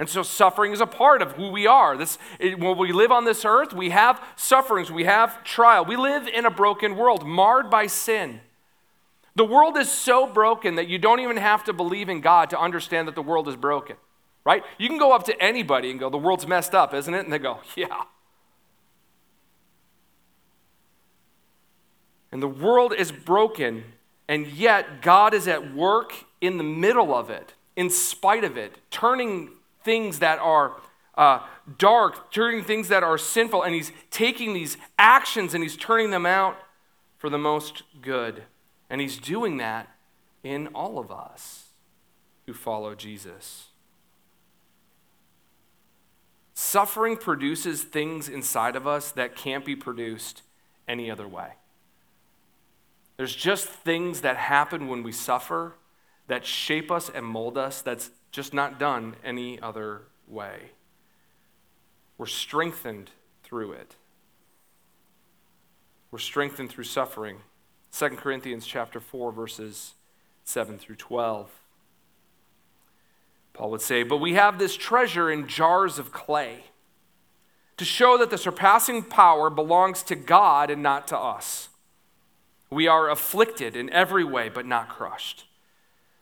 And 0.01 0.09
so 0.09 0.23
suffering 0.23 0.73
is 0.73 0.81
a 0.81 0.87
part 0.87 1.23
of 1.23 1.33
who 1.33 1.51
we 1.51 1.67
are. 1.67 1.97
This, 1.97 2.19
it, 2.39 2.59
when 2.59 2.79
we 2.79 2.93
live 2.93 3.11
on 3.11 3.25
this 3.25 3.45
earth, 3.45 3.73
we 3.73 3.91
have 3.91 4.23
sufferings, 4.37 4.91
we 4.91 5.05
have 5.05 5.43
trial. 5.43 5.85
We 5.85 5.97
live 5.97 6.29
in 6.29 6.47
a 6.47 6.51
broken 6.51 6.97
world, 6.97 7.27
marred 7.27 7.69
by 7.69 7.89
sin. 7.89 8.41
The 9.35 9.45
world 9.45 9.77
is 9.77 9.91
so 9.91 10.27
broken 10.27 10.77
that 10.77 10.89
you 10.89 10.99
don't 10.99 11.21
even 11.21 11.37
have 11.37 11.65
to 11.65 11.73
believe 11.73 12.09
in 12.09 12.21
God 12.21 12.51
to 12.51 12.59
understand 12.59 13.07
that 13.07 13.15
the 13.15 13.23
world 13.23 13.49
is 13.49 13.57
broken, 13.57 13.97
right? 14.45 14.65
You 14.79 14.89
can 14.89 14.99
go 14.99 15.13
up 15.13 15.25
to 15.25 15.43
anybody 15.43 15.91
and 15.91 16.01
go, 16.01 16.11
The 16.11 16.19
world's 16.19 16.47
messed 16.47 16.75
up, 16.75 16.95
isn't 16.95 17.15
it? 17.15 17.25
And 17.25 17.33
they 17.33 17.39
go, 17.39 17.59
Yeah. 17.77 18.03
And 22.31 22.43
the 22.43 22.49
world 22.49 22.93
is 22.93 23.11
broken, 23.11 23.85
and 24.29 24.47
yet 24.47 25.03
God 25.03 25.33
is 25.35 25.49
at 25.49 25.75
work 25.75 26.13
in 26.41 26.59
the 26.59 26.65
middle 26.65 27.15
of 27.15 27.31
it, 27.31 27.55
in 27.77 27.91
spite 27.91 28.45
of 28.45 28.57
it, 28.57 28.79
turning 28.91 29.51
things 29.83 30.19
that 30.19 30.39
are 30.39 30.77
uh, 31.17 31.41
dark, 31.79 32.31
turning 32.31 32.63
things 32.63 32.89
that 32.89 33.03
are 33.03 33.19
sinful, 33.19 33.63
and 33.63 33.75
He's 33.75 33.93
taking 34.11 34.55
these 34.55 34.77
actions 34.99 35.55
and 35.55 35.63
He's 35.63 35.77
turning 35.77 36.11
them 36.11 36.27
out 36.27 36.57
for 37.17 37.29
the 37.29 37.39
most 37.39 37.83
good. 38.01 38.45
And 38.89 39.01
He's 39.01 39.19
doing 39.19 39.57
that 39.57 39.89
in 40.43 40.69
all 40.69 40.99
of 40.99 41.11
us 41.11 41.65
who 42.47 42.55
follow 42.55 42.95
Jesus. 42.95 43.67
Suffering 46.55 47.17
produces 47.17 47.83
things 47.83 48.29
inside 48.29 48.77
of 48.77 48.87
us 48.87 49.13
that 49.13 49.37
can't 49.37 49.65
be 49.65 49.77
produced 49.77 50.43
any 50.87 51.11
other 51.11 51.29
way. 51.29 51.53
There's 53.19 53.35
just 53.35 53.67
things 53.69 54.21
that 54.23 54.37
happen 54.37 54.87
when 54.87 55.03
we 55.03 55.13
suffer 55.13 55.75
that 56.29 56.47
shape 56.47 56.91
us 56.91 57.11
and 57.11 57.27
mold 57.27 57.59
us 57.59 57.83
that's 57.83 58.13
just 58.31 58.55
not 58.55 58.79
done 58.79 59.17
any 59.25 59.61
other 59.61 60.03
way. 60.29 60.71
We're 62.17 62.27
strengthened 62.27 63.11
through 63.43 63.73
it. 63.73 63.97
We're 66.13 66.21
strengthened 66.21 66.71
through 66.71 66.85
suffering. 66.85 67.41
2 67.91 68.11
Corinthians 68.11 68.67
chapter 68.67 69.01
4 69.01 69.33
verses 69.33 69.95
7 70.45 70.79
through 70.79 70.97
12. 70.97 71.51
Paul 73.53 73.71
would 73.73 73.83
say, 73.83 74.05
"But 74.05 74.19
we 74.19 74.35
have 74.35 74.59
this 74.59 74.77
treasure 74.77 75.29
in 75.29 75.49
jars 75.49 75.99
of 75.99 76.13
clay 76.13 76.67
to 77.77 77.85
show 77.85 78.17
that 78.17 78.31
the 78.31 78.39
surpassing 78.39 79.03
power 79.03 79.51
belongs 79.51 80.05
to 80.05 80.15
God 80.15 80.71
and 80.71 80.85
not 80.85 81.09
to 81.09 81.19
us." 81.19 81.68
We 82.71 82.87
are 82.87 83.11
afflicted 83.11 83.77
in 83.77 83.91
every 83.91 84.25
way, 84.25 84.49
but 84.49 84.67
not 84.67 84.89
crushed, 84.89 85.47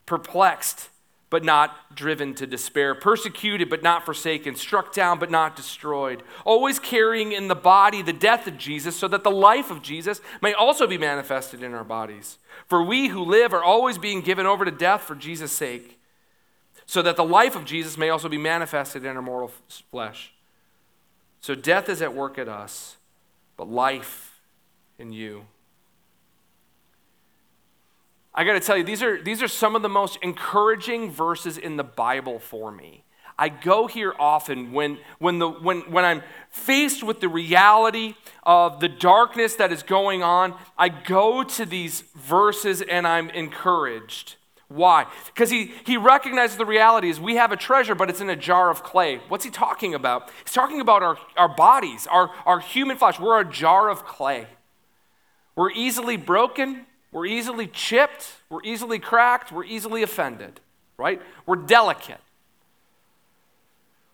perplexed, 0.04 0.90
but 1.28 1.42
not 1.42 1.96
driven 1.96 2.34
to 2.34 2.46
despair, 2.46 2.94
persecuted, 2.94 3.68
but 3.68 3.82
not 3.82 4.06
forsaken, 4.06 4.54
struck 4.54 4.94
down, 4.94 5.18
but 5.18 5.30
not 5.30 5.56
destroyed, 5.56 6.22
always 6.44 6.78
carrying 6.78 7.32
in 7.32 7.48
the 7.48 7.56
body 7.56 8.00
the 8.00 8.12
death 8.12 8.46
of 8.46 8.56
Jesus, 8.56 8.96
so 8.96 9.08
that 9.08 9.24
the 9.24 9.30
life 9.30 9.70
of 9.70 9.82
Jesus 9.82 10.20
may 10.40 10.52
also 10.52 10.86
be 10.86 10.96
manifested 10.96 11.64
in 11.64 11.74
our 11.74 11.82
bodies. 11.82 12.38
For 12.68 12.82
we 12.82 13.08
who 13.08 13.24
live 13.24 13.52
are 13.52 13.62
always 13.62 13.98
being 13.98 14.20
given 14.20 14.46
over 14.46 14.64
to 14.64 14.70
death 14.70 15.02
for 15.02 15.16
Jesus' 15.16 15.50
sake, 15.50 15.98
so 16.86 17.02
that 17.02 17.16
the 17.16 17.24
life 17.24 17.56
of 17.56 17.64
Jesus 17.64 17.98
may 17.98 18.08
also 18.08 18.28
be 18.28 18.38
manifested 18.38 19.04
in 19.04 19.16
our 19.16 19.22
mortal 19.22 19.50
flesh. 19.90 20.32
So 21.40 21.56
death 21.56 21.88
is 21.88 22.00
at 22.00 22.14
work 22.14 22.38
at 22.38 22.48
us, 22.48 22.98
but 23.56 23.68
life 23.68 24.40
in 24.96 25.12
you. 25.12 25.46
I 28.36 28.44
got 28.44 28.52
to 28.52 28.60
tell 28.60 28.76
you, 28.76 28.84
these 28.84 29.02
are, 29.02 29.20
these 29.20 29.42
are 29.42 29.48
some 29.48 29.74
of 29.74 29.82
the 29.82 29.88
most 29.88 30.18
encouraging 30.20 31.10
verses 31.10 31.56
in 31.56 31.76
the 31.76 31.84
Bible 31.84 32.38
for 32.38 32.70
me. 32.70 33.04
I 33.38 33.48
go 33.48 33.86
here 33.86 34.14
often 34.18 34.72
when, 34.72 34.98
when, 35.18 35.38
the, 35.38 35.48
when, 35.48 35.80
when 35.90 36.04
I'm 36.04 36.22
faced 36.50 37.02
with 37.02 37.20
the 37.20 37.28
reality 37.28 38.14
of 38.42 38.80
the 38.80 38.88
darkness 38.88 39.56
that 39.56 39.72
is 39.72 39.82
going 39.82 40.22
on. 40.22 40.54
I 40.78 40.88
go 40.88 41.42
to 41.42 41.66
these 41.66 42.02
verses 42.14 42.82
and 42.82 43.06
I'm 43.06 43.28
encouraged. 43.30 44.36
Why? 44.68 45.06
Because 45.26 45.50
he, 45.50 45.72
he 45.84 45.96
recognizes 45.96 46.56
the 46.56 46.66
reality 46.66 47.08
is 47.08 47.20
we 47.20 47.36
have 47.36 47.52
a 47.52 47.56
treasure, 47.56 47.94
but 47.94 48.10
it's 48.10 48.20
in 48.20 48.30
a 48.30 48.36
jar 48.36 48.70
of 48.70 48.82
clay. 48.82 49.20
What's 49.28 49.44
he 49.44 49.50
talking 49.50 49.94
about? 49.94 50.30
He's 50.44 50.54
talking 50.54 50.80
about 50.80 51.02
our, 51.02 51.18
our 51.36 51.48
bodies, 51.48 52.06
our, 52.10 52.30
our 52.44 52.60
human 52.60 52.96
flesh. 52.96 53.20
We're 53.20 53.40
a 53.40 53.44
jar 53.44 53.88
of 53.88 54.04
clay. 54.04 54.46
We're 55.54 55.70
easily 55.70 56.16
broken, 56.16 56.86
we're 57.12 57.26
easily 57.26 57.66
chipped, 57.66 58.32
we're 58.50 58.62
easily 58.64 58.98
cracked, 58.98 59.52
we're 59.52 59.64
easily 59.64 60.02
offended, 60.02 60.60
right? 60.98 61.20
We're 61.46 61.56
delicate. 61.56 62.20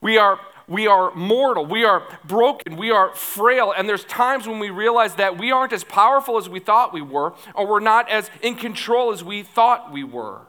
We 0.00 0.18
are, 0.18 0.38
we 0.68 0.86
are 0.86 1.14
mortal, 1.14 1.64
we 1.64 1.84
are 1.84 2.02
broken, 2.24 2.76
we 2.76 2.90
are 2.90 3.14
frail, 3.14 3.72
and 3.76 3.88
there's 3.88 4.04
times 4.04 4.46
when 4.46 4.58
we 4.58 4.70
realize 4.70 5.14
that 5.14 5.38
we 5.38 5.52
aren't 5.52 5.72
as 5.72 5.84
powerful 5.84 6.36
as 6.38 6.48
we 6.48 6.60
thought 6.60 6.92
we 6.92 7.02
were, 7.02 7.34
or 7.54 7.66
we're 7.66 7.80
not 7.80 8.08
as 8.10 8.30
in 8.42 8.56
control 8.56 9.12
as 9.12 9.22
we 9.22 9.42
thought 9.42 9.92
we 9.92 10.04
were. 10.04 10.40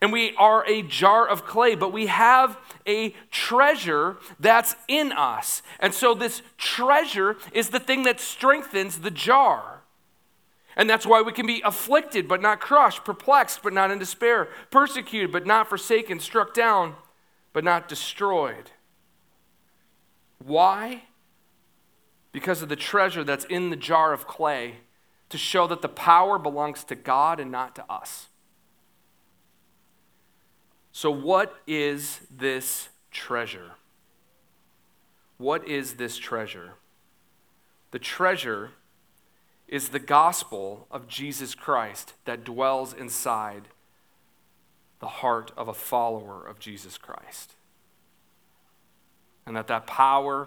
And 0.00 0.12
we 0.12 0.34
are 0.36 0.64
a 0.66 0.82
jar 0.82 1.26
of 1.26 1.46
clay, 1.46 1.74
but 1.74 1.92
we 1.92 2.06
have 2.06 2.58
a 2.86 3.10
treasure 3.30 4.16
that's 4.40 4.76
in 4.88 5.12
us. 5.12 5.62
And 5.80 5.94
so, 5.94 6.14
this 6.14 6.42
treasure 6.58 7.36
is 7.52 7.70
the 7.70 7.80
thing 7.80 8.02
that 8.04 8.20
strengthens 8.20 8.98
the 8.98 9.10
jar. 9.10 9.73
And 10.76 10.90
that's 10.90 11.06
why 11.06 11.22
we 11.22 11.32
can 11.32 11.46
be 11.46 11.62
afflicted 11.64 12.26
but 12.26 12.42
not 12.42 12.60
crushed, 12.60 13.04
perplexed 13.04 13.62
but 13.62 13.72
not 13.72 13.90
in 13.90 13.98
despair, 13.98 14.48
persecuted 14.70 15.30
but 15.30 15.46
not 15.46 15.68
forsaken, 15.68 16.20
struck 16.20 16.52
down 16.52 16.96
but 17.52 17.64
not 17.64 17.88
destroyed. 17.88 18.72
Why? 20.38 21.04
Because 22.32 22.62
of 22.62 22.68
the 22.68 22.76
treasure 22.76 23.24
that's 23.24 23.44
in 23.44 23.70
the 23.70 23.76
jar 23.76 24.12
of 24.12 24.26
clay 24.26 24.78
to 25.28 25.38
show 25.38 25.66
that 25.68 25.82
the 25.82 25.88
power 25.88 26.38
belongs 26.38 26.84
to 26.84 26.94
God 26.94 27.40
and 27.40 27.50
not 27.50 27.74
to 27.76 27.90
us. 27.90 28.26
So, 30.92 31.10
what 31.10 31.60
is 31.66 32.20
this 32.30 32.88
treasure? 33.10 33.72
What 35.38 35.66
is 35.66 35.94
this 35.94 36.18
treasure? 36.18 36.74
The 37.90 37.98
treasure 37.98 38.70
is 39.74 39.88
the 39.88 39.98
gospel 39.98 40.86
of 40.88 41.08
Jesus 41.08 41.52
Christ 41.52 42.14
that 42.26 42.44
dwells 42.44 42.92
inside 42.92 43.62
the 45.00 45.08
heart 45.08 45.50
of 45.56 45.66
a 45.66 45.74
follower 45.74 46.46
of 46.46 46.60
Jesus 46.60 46.96
Christ. 46.96 47.56
And 49.44 49.56
that 49.56 49.66
that 49.66 49.88
power 49.88 50.46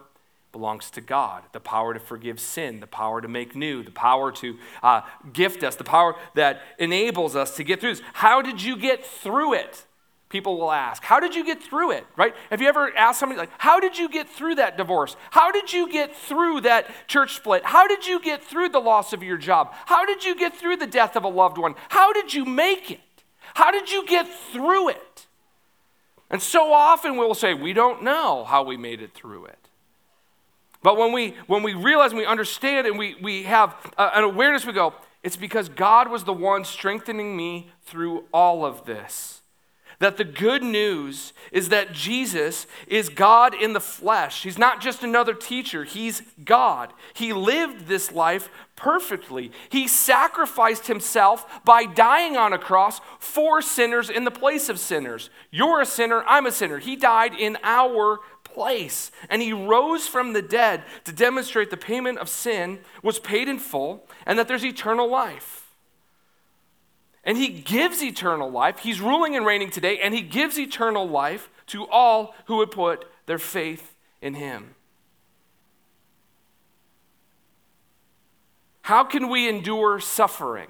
belongs 0.53 0.89
to 0.91 1.01
God 1.01 1.43
the 1.51 1.59
power 1.59 1.93
to 1.93 1.99
forgive 1.99 2.39
sin, 2.39 2.79
the 2.79 2.87
power 2.87 3.19
to 3.19 3.27
make 3.27 3.53
new, 3.53 3.83
the 3.83 3.91
power 3.91 4.31
to 4.31 4.57
uh, 4.81 5.01
gift 5.33 5.61
us, 5.61 5.75
the 5.75 5.83
power 5.83 6.15
that 6.35 6.61
enables 6.79 7.35
us 7.35 7.57
to 7.57 7.65
get 7.65 7.81
through 7.81 7.95
this. 7.95 8.03
How 8.13 8.41
did 8.41 8.63
you 8.63 8.77
get 8.77 9.05
through 9.05 9.55
it? 9.55 9.85
People 10.29 10.57
will 10.57 10.71
ask, 10.71 11.03
How 11.03 11.19
did 11.19 11.35
you 11.35 11.45
get 11.45 11.61
through 11.61 11.91
it? 11.91 12.05
Right? 12.15 12.33
Have 12.49 12.61
you 12.61 12.67
ever 12.67 12.95
asked 12.95 13.19
somebody, 13.19 13.39
like, 13.39 13.51
How 13.57 13.79
did 13.79 13.97
you 13.97 14.09
get 14.09 14.29
through 14.29 14.55
that 14.55 14.77
divorce? 14.77 15.15
How 15.31 15.51
did 15.51 15.71
you 15.71 15.91
get 15.91 16.15
through 16.15 16.61
that 16.61 16.89
church 17.07 17.35
split? 17.35 17.63
How 17.63 17.87
did 17.87 18.05
you 18.05 18.19
get 18.19 18.43
through 18.43 18.69
the 18.69 18.79
loss 18.79 19.13
of 19.13 19.23
your 19.23 19.37
job? 19.37 19.73
How 19.85 20.05
did 20.05 20.25
you 20.25 20.35
get 20.35 20.55
through 20.55 20.77
the 20.77 20.87
death 20.87 21.15
of 21.15 21.23
a 21.23 21.29
loved 21.29 21.57
one? 21.57 21.75
How 21.89 22.13
did 22.13 22.33
you 22.33 22.45
make 22.45 22.91
it? 22.91 22.99
How 23.53 23.71
did 23.71 23.91
you 23.91 24.05
get 24.05 24.27
through 24.27 24.89
it? 24.89 25.27
And 26.29 26.41
so 26.41 26.73
often 26.73 27.17
we'll 27.17 27.33
say, 27.33 27.53
We 27.53 27.73
don't 27.73 28.03
know 28.03 28.43
how 28.43 28.63
we 28.63 28.77
made 28.77 29.01
it 29.01 29.13
through 29.13 29.45
it. 29.45 29.57
But 30.83 30.97
when 30.97 31.11
we, 31.11 31.35
when 31.47 31.63
we 31.63 31.73
realize 31.73 32.11
and 32.11 32.19
we 32.19 32.25
understand 32.25 32.85
and 32.87 32.97
we, 32.97 33.15
we 33.21 33.43
have 33.43 33.75
an 33.97 34.23
awareness, 34.23 34.65
we 34.65 34.73
go, 34.73 34.93
It's 35.23 35.37
because 35.37 35.69
God 35.69 36.09
was 36.09 36.23
the 36.25 36.33
one 36.33 36.65
strengthening 36.65 37.35
me 37.37 37.71
through 37.85 38.25
all 38.33 38.65
of 38.65 38.85
this. 38.85 39.41
That 39.99 40.17
the 40.17 40.23
good 40.23 40.61
news 40.61 41.33
is 41.51 41.69
that 41.69 41.91
Jesus 41.91 42.67
is 42.87 43.09
God 43.09 43.55
in 43.55 43.73
the 43.73 43.79
flesh. 43.79 44.43
He's 44.43 44.57
not 44.57 44.79
just 44.79 45.03
another 45.03 45.33
teacher, 45.33 45.83
He's 45.85 46.21
God. 46.43 46.93
He 47.13 47.33
lived 47.33 47.87
this 47.87 48.11
life 48.11 48.49
perfectly. 48.75 49.51
He 49.69 49.87
sacrificed 49.87 50.85
Himself 50.85 51.63
by 51.65 51.85
dying 51.85 52.37
on 52.37 52.53
a 52.53 52.59
cross 52.59 53.01
for 53.17 53.59
sinners 53.59 54.11
in 54.11 54.23
the 54.23 54.31
place 54.31 54.69
of 54.69 54.79
sinners. 54.79 55.31
You're 55.49 55.81
a 55.81 55.85
sinner, 55.85 56.23
I'm 56.27 56.45
a 56.45 56.51
sinner. 56.51 56.77
He 56.77 56.95
died 56.95 57.33
in 57.33 57.57
our 57.63 58.19
place. 58.43 59.11
And 59.29 59.41
He 59.41 59.51
rose 59.51 60.07
from 60.07 60.33
the 60.33 60.43
dead 60.43 60.83
to 61.05 61.11
demonstrate 61.11 61.71
the 61.71 61.77
payment 61.77 62.19
of 62.19 62.29
sin 62.29 62.79
was 63.01 63.17
paid 63.17 63.47
in 63.47 63.57
full 63.57 64.07
and 64.27 64.37
that 64.37 64.47
there's 64.47 64.65
eternal 64.65 65.09
life. 65.09 65.66
And 67.27 67.37
he 67.37 67.49
gives 67.49 68.01
eternal 68.01 68.49
life. 68.49 68.79
He's 68.79 69.01
ruling 69.01 69.35
and 69.35 69.45
reigning 69.45 69.69
today, 69.69 69.99
and 69.99 70.13
he 70.13 70.21
gives 70.21 70.57
eternal 70.57 71.07
life 71.07 71.49
to 71.67 71.85
all 71.89 72.33
who 72.45 72.55
would 72.55 72.71
put 72.71 73.05
their 73.25 73.37
faith 73.37 73.95
in 74.21 74.33
him. 74.33 74.75
How 78.83 79.03
can 79.03 79.27
we 79.27 79.49
endure 79.49 79.99
suffering? 79.99 80.69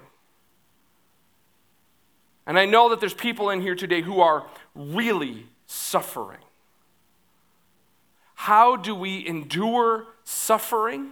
And 2.44 2.58
I 2.58 2.66
know 2.66 2.88
that 2.88 2.98
there's 2.98 3.14
people 3.14 3.50
in 3.50 3.60
here 3.60 3.76
today 3.76 4.00
who 4.00 4.20
are 4.20 4.44
really 4.74 5.46
suffering. 5.68 6.40
How 8.34 8.74
do 8.74 8.96
we 8.96 9.24
endure 9.24 10.06
suffering? 10.24 11.10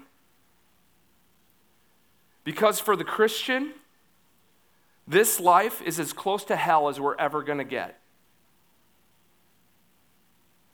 Because 2.42 2.80
for 2.80 2.96
the 2.96 3.04
Christian, 3.04 3.74
this 5.06 5.38
life 5.38 5.80
is 5.82 6.00
as 6.00 6.12
close 6.12 6.44
to 6.44 6.56
hell 6.56 6.88
as 6.88 6.98
we're 6.98 7.16
ever 7.16 7.42
going 7.42 7.58
to 7.58 7.64
get. 7.64 8.00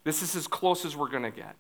This 0.05 0.23
is 0.23 0.35
as 0.35 0.47
close 0.47 0.85
as 0.85 0.97
we're 0.97 1.11
going 1.11 1.23
to 1.23 1.31
get. 1.31 1.57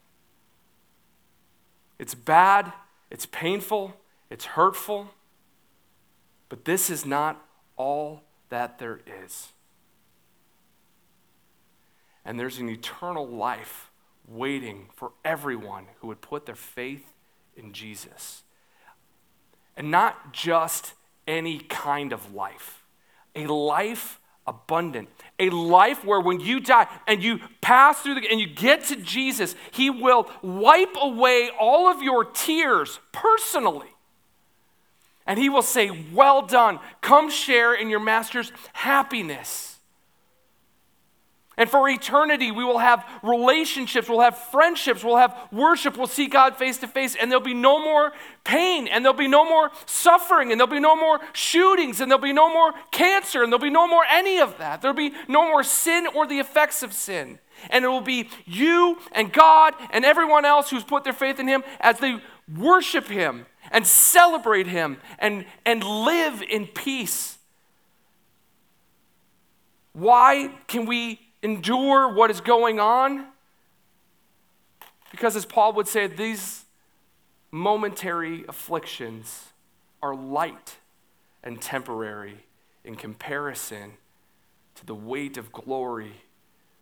It's 1.98 2.14
bad, 2.14 2.72
it's 3.10 3.26
painful, 3.26 3.94
it's 4.30 4.44
hurtful, 4.44 5.10
but 6.48 6.64
this 6.64 6.90
is 6.90 7.06
not 7.06 7.46
all 7.76 8.22
that 8.48 8.78
there 8.78 9.00
is. 9.24 9.52
And 12.24 12.38
there's 12.38 12.58
an 12.58 12.68
eternal 12.68 13.26
life 13.26 13.90
waiting 14.26 14.88
for 14.94 15.12
everyone 15.24 15.86
who 16.00 16.08
would 16.08 16.20
put 16.20 16.46
their 16.46 16.54
faith 16.54 17.06
in 17.56 17.72
Jesus. 17.72 18.42
And 19.76 19.90
not 19.90 20.32
just 20.32 20.94
any 21.26 21.58
kind 21.58 22.12
of 22.12 22.34
life, 22.34 22.84
a 23.34 23.46
life 23.46 24.20
abundant, 24.46 25.08
a 25.38 25.50
life 25.50 26.04
where 26.04 26.20
when 26.20 26.40
you 26.40 26.60
die 26.60 26.88
and 27.06 27.22
you 27.22 27.40
pass 27.60 28.00
through 28.00 28.16
the, 28.16 28.30
and 28.30 28.40
you 28.40 28.46
get 28.46 28.84
to 28.84 28.96
Jesus, 28.96 29.54
He 29.70 29.90
will 29.90 30.28
wipe 30.42 30.96
away 31.00 31.50
all 31.58 31.88
of 31.88 32.02
your 32.02 32.24
tears 32.24 32.98
personally. 33.12 33.88
And 35.26 35.38
He 35.38 35.48
will 35.48 35.62
say, 35.62 36.06
Well 36.12 36.42
done, 36.42 36.80
come 37.00 37.30
share 37.30 37.74
in 37.74 37.88
your 37.88 38.00
Master's 38.00 38.52
happiness. 38.72 39.71
And 41.58 41.68
for 41.68 41.86
eternity, 41.88 42.50
we 42.50 42.64
will 42.64 42.78
have 42.78 43.06
relationships, 43.22 44.08
we'll 44.08 44.20
have 44.20 44.38
friendships, 44.38 45.04
we'll 45.04 45.18
have 45.18 45.36
worship, 45.52 45.98
we'll 45.98 46.06
see 46.06 46.26
God 46.26 46.56
face 46.56 46.78
to 46.78 46.88
face, 46.88 47.14
and 47.14 47.30
there'll 47.30 47.44
be 47.44 47.52
no 47.52 47.78
more 47.78 48.12
pain, 48.42 48.88
and 48.88 49.04
there'll 49.04 49.16
be 49.16 49.28
no 49.28 49.44
more 49.44 49.70
suffering, 49.84 50.50
and 50.50 50.58
there'll 50.58 50.72
be 50.72 50.80
no 50.80 50.96
more 50.96 51.20
shootings, 51.34 52.00
and 52.00 52.10
there'll 52.10 52.22
be 52.22 52.32
no 52.32 52.48
more 52.48 52.72
cancer, 52.90 53.42
and 53.42 53.52
there'll 53.52 53.62
be 53.62 53.70
no 53.70 53.86
more 53.86 54.02
any 54.10 54.40
of 54.40 54.56
that. 54.58 54.80
There'll 54.80 54.96
be 54.96 55.12
no 55.28 55.46
more 55.46 55.62
sin 55.62 56.06
or 56.14 56.26
the 56.26 56.38
effects 56.38 56.82
of 56.82 56.94
sin. 56.94 57.38
And 57.68 57.84
it 57.84 57.88
will 57.88 58.00
be 58.00 58.30
you 58.46 58.98
and 59.12 59.30
God 59.30 59.74
and 59.90 60.06
everyone 60.06 60.46
else 60.46 60.70
who's 60.70 60.84
put 60.84 61.04
their 61.04 61.12
faith 61.12 61.38
in 61.38 61.48
Him 61.48 61.62
as 61.80 61.98
they 61.98 62.18
worship 62.56 63.06
Him 63.06 63.46
and 63.70 63.86
celebrate 63.86 64.66
Him 64.66 64.98
and, 65.18 65.44
and 65.66 65.84
live 65.84 66.42
in 66.42 66.66
peace. 66.66 67.38
Why 69.92 70.50
can 70.66 70.86
we 70.86 71.20
endure 71.42 72.12
what 72.12 72.30
is 72.30 72.40
going 72.40 72.80
on? 72.80 73.26
Because, 75.10 75.36
as 75.36 75.44
Paul 75.44 75.74
would 75.74 75.88
say, 75.88 76.06
these 76.06 76.64
momentary 77.50 78.44
afflictions 78.48 79.48
are 80.02 80.14
light 80.14 80.76
and 81.44 81.60
temporary 81.60 82.46
in 82.84 82.94
comparison 82.94 83.92
to 84.74 84.86
the 84.86 84.94
weight 84.94 85.36
of 85.36 85.52
glory 85.52 86.22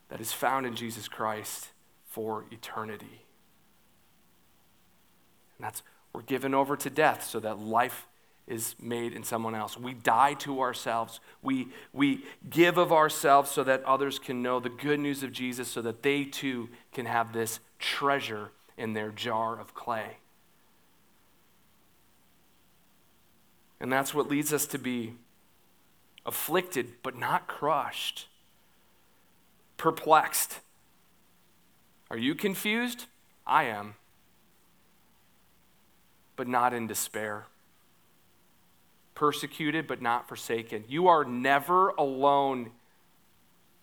that 0.08 0.20
is 0.20 0.32
found 0.32 0.66
in 0.66 0.74
Jesus 0.74 1.08
Christ 1.08 1.68
for 2.06 2.44
eternity. 2.50 3.24
And 5.58 5.64
that's, 5.64 5.82
we're 6.12 6.22
given 6.22 6.54
over 6.54 6.76
to 6.76 6.90
death 6.90 7.24
so 7.24 7.40
that 7.40 7.58
life 7.58 8.06
is 8.50 8.74
made 8.80 9.12
in 9.12 9.22
someone 9.22 9.54
else. 9.54 9.78
We 9.78 9.94
die 9.94 10.34
to 10.34 10.60
ourselves. 10.60 11.20
We, 11.40 11.68
we 11.92 12.24
give 12.50 12.78
of 12.78 12.92
ourselves 12.92 13.50
so 13.50 13.62
that 13.64 13.84
others 13.84 14.18
can 14.18 14.42
know 14.42 14.58
the 14.58 14.68
good 14.68 14.98
news 14.98 15.22
of 15.22 15.30
Jesus, 15.30 15.68
so 15.68 15.80
that 15.82 16.02
they 16.02 16.24
too 16.24 16.68
can 16.92 17.06
have 17.06 17.32
this 17.32 17.60
treasure 17.78 18.50
in 18.76 18.92
their 18.92 19.10
jar 19.10 19.58
of 19.58 19.72
clay. 19.74 20.16
And 23.80 23.90
that's 23.90 24.12
what 24.12 24.28
leads 24.28 24.52
us 24.52 24.66
to 24.66 24.78
be 24.78 25.14
afflicted, 26.26 26.94
but 27.02 27.16
not 27.16 27.46
crushed, 27.46 28.26
perplexed. 29.76 30.58
Are 32.10 32.18
you 32.18 32.34
confused? 32.34 33.06
I 33.46 33.64
am, 33.64 33.94
but 36.34 36.48
not 36.48 36.74
in 36.74 36.88
despair 36.88 37.46
persecuted 39.20 39.86
but 39.86 40.00
not 40.00 40.26
forsaken. 40.26 40.82
You 40.88 41.08
are 41.08 41.26
never 41.26 41.90
alone 41.90 42.70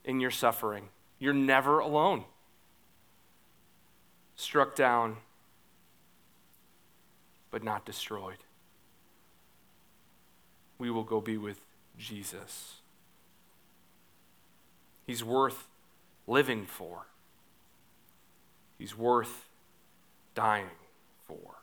in 0.04 0.20
your 0.20 0.32
suffering. 0.32 0.90
You're 1.20 1.32
never 1.32 1.78
alone. 1.78 2.24
Struck 4.36 4.76
down 4.76 5.18
but 7.52 7.64
not 7.64 7.86
destroyed. 7.86 8.40
We 10.80 10.90
will 10.90 11.04
go 11.04 11.22
be 11.22 11.38
with 11.38 11.62
Jesus. 12.00 12.78
He's 15.06 15.24
worth 15.24 15.68
living 16.26 16.66
for. 16.66 17.06
He's 18.80 18.98
worth 18.98 19.46
dying 20.34 20.66
for. 21.28 21.58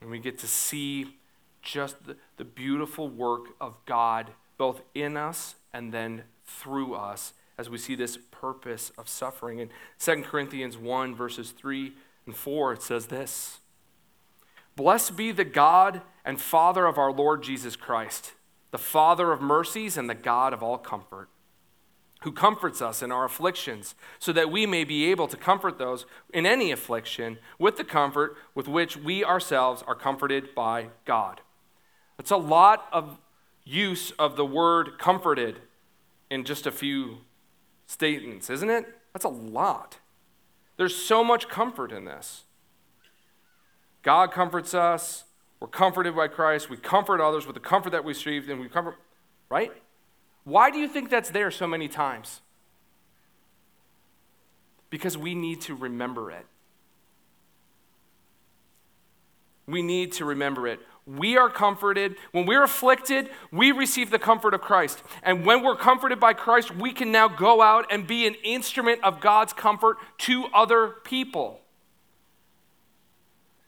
And 0.00 0.10
we 0.10 0.18
get 0.18 0.38
to 0.38 0.46
see 0.46 1.16
just 1.62 2.06
the, 2.06 2.16
the 2.36 2.44
beautiful 2.44 3.08
work 3.08 3.46
of 3.60 3.74
God, 3.84 4.32
both 4.56 4.82
in 4.94 5.16
us 5.16 5.56
and 5.72 5.92
then 5.92 6.24
through 6.44 6.94
us, 6.94 7.34
as 7.58 7.68
we 7.68 7.78
see 7.78 7.94
this 7.94 8.18
purpose 8.30 8.92
of 8.96 9.08
suffering. 9.08 9.58
In 9.58 9.70
2 9.98 10.22
Corinthians 10.22 10.78
1, 10.78 11.14
verses 11.14 11.50
3 11.50 11.92
and 12.26 12.36
4, 12.36 12.74
it 12.74 12.82
says 12.82 13.06
this 13.06 13.58
Blessed 14.76 15.16
be 15.16 15.32
the 15.32 15.44
God 15.44 16.02
and 16.24 16.40
Father 16.40 16.86
of 16.86 16.98
our 16.98 17.12
Lord 17.12 17.42
Jesus 17.42 17.74
Christ, 17.74 18.32
the 18.70 18.78
Father 18.78 19.32
of 19.32 19.40
mercies 19.40 19.96
and 19.96 20.08
the 20.08 20.14
God 20.14 20.52
of 20.52 20.62
all 20.62 20.78
comfort 20.78 21.28
who 22.22 22.32
comforts 22.32 22.82
us 22.82 23.02
in 23.02 23.12
our 23.12 23.24
afflictions, 23.24 23.94
so 24.18 24.32
that 24.32 24.50
we 24.50 24.66
may 24.66 24.84
be 24.84 25.10
able 25.10 25.28
to 25.28 25.36
comfort 25.36 25.78
those 25.78 26.04
in 26.32 26.46
any 26.46 26.72
affliction 26.72 27.38
with 27.58 27.76
the 27.76 27.84
comfort 27.84 28.36
with 28.54 28.66
which 28.66 28.96
we 28.96 29.24
ourselves 29.24 29.84
are 29.86 29.94
comforted 29.94 30.54
by 30.54 30.88
God. 31.04 31.40
That's 32.16 32.32
a 32.32 32.36
lot 32.36 32.86
of 32.92 33.18
use 33.64 34.10
of 34.12 34.36
the 34.36 34.44
word 34.44 34.98
comforted 34.98 35.60
in 36.30 36.44
just 36.44 36.66
a 36.66 36.72
few 36.72 37.18
statements, 37.86 38.50
isn't 38.50 38.70
it? 38.70 38.86
That's 39.12 39.24
a 39.24 39.28
lot. 39.28 39.98
There's 40.76 40.96
so 40.96 41.22
much 41.22 41.48
comfort 41.48 41.92
in 41.92 42.04
this. 42.04 42.44
God 44.02 44.32
comforts 44.32 44.74
us. 44.74 45.24
We're 45.60 45.68
comforted 45.68 46.14
by 46.14 46.28
Christ. 46.28 46.70
We 46.70 46.76
comfort 46.76 47.20
others 47.20 47.46
with 47.46 47.54
the 47.54 47.60
comfort 47.60 47.90
that 47.90 48.04
we 48.04 48.10
received, 48.10 48.48
and 48.48 48.60
we 48.60 48.68
comfort, 48.68 48.96
right? 49.48 49.72
Why 50.48 50.70
do 50.70 50.78
you 50.78 50.88
think 50.88 51.10
that's 51.10 51.28
there 51.28 51.50
so 51.50 51.66
many 51.66 51.88
times? 51.88 52.40
Because 54.88 55.18
we 55.18 55.34
need 55.34 55.60
to 55.62 55.74
remember 55.74 56.30
it. 56.30 56.46
We 59.66 59.82
need 59.82 60.12
to 60.12 60.24
remember 60.24 60.66
it. 60.66 60.80
We 61.06 61.36
are 61.36 61.50
comforted. 61.50 62.16
When 62.32 62.46
we're 62.46 62.62
afflicted, 62.62 63.28
we 63.52 63.72
receive 63.72 64.10
the 64.10 64.18
comfort 64.18 64.54
of 64.54 64.62
Christ. 64.62 65.02
And 65.22 65.44
when 65.44 65.62
we're 65.62 65.76
comforted 65.76 66.18
by 66.18 66.32
Christ, 66.32 66.74
we 66.74 66.92
can 66.92 67.12
now 67.12 67.28
go 67.28 67.60
out 67.60 67.84
and 67.90 68.06
be 68.06 68.26
an 68.26 68.34
instrument 68.42 69.04
of 69.04 69.20
God's 69.20 69.52
comfort 69.52 69.98
to 70.18 70.46
other 70.54 70.94
people. 71.04 71.60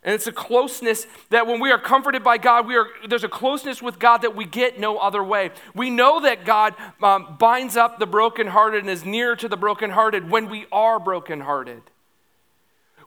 And 0.02 0.14
it's 0.14 0.26
a 0.26 0.32
closeness 0.32 1.06
that 1.28 1.46
when 1.46 1.60
we 1.60 1.70
are 1.70 1.78
comforted 1.78 2.24
by 2.24 2.38
God, 2.38 2.66
we 2.66 2.74
are, 2.74 2.86
there's 3.06 3.24
a 3.24 3.28
closeness 3.28 3.82
with 3.82 3.98
God 3.98 4.22
that 4.22 4.34
we 4.34 4.46
get 4.46 4.80
no 4.80 4.96
other 4.96 5.22
way. 5.22 5.50
We 5.74 5.90
know 5.90 6.20
that 6.20 6.46
God 6.46 6.74
um, 7.02 7.36
binds 7.38 7.76
up 7.76 7.98
the 7.98 8.06
brokenhearted 8.06 8.80
and 8.80 8.88
is 8.88 9.04
near 9.04 9.36
to 9.36 9.46
the 9.46 9.58
brokenhearted 9.58 10.30
when 10.30 10.48
we 10.48 10.66
are 10.72 10.98
brokenhearted. 10.98 11.82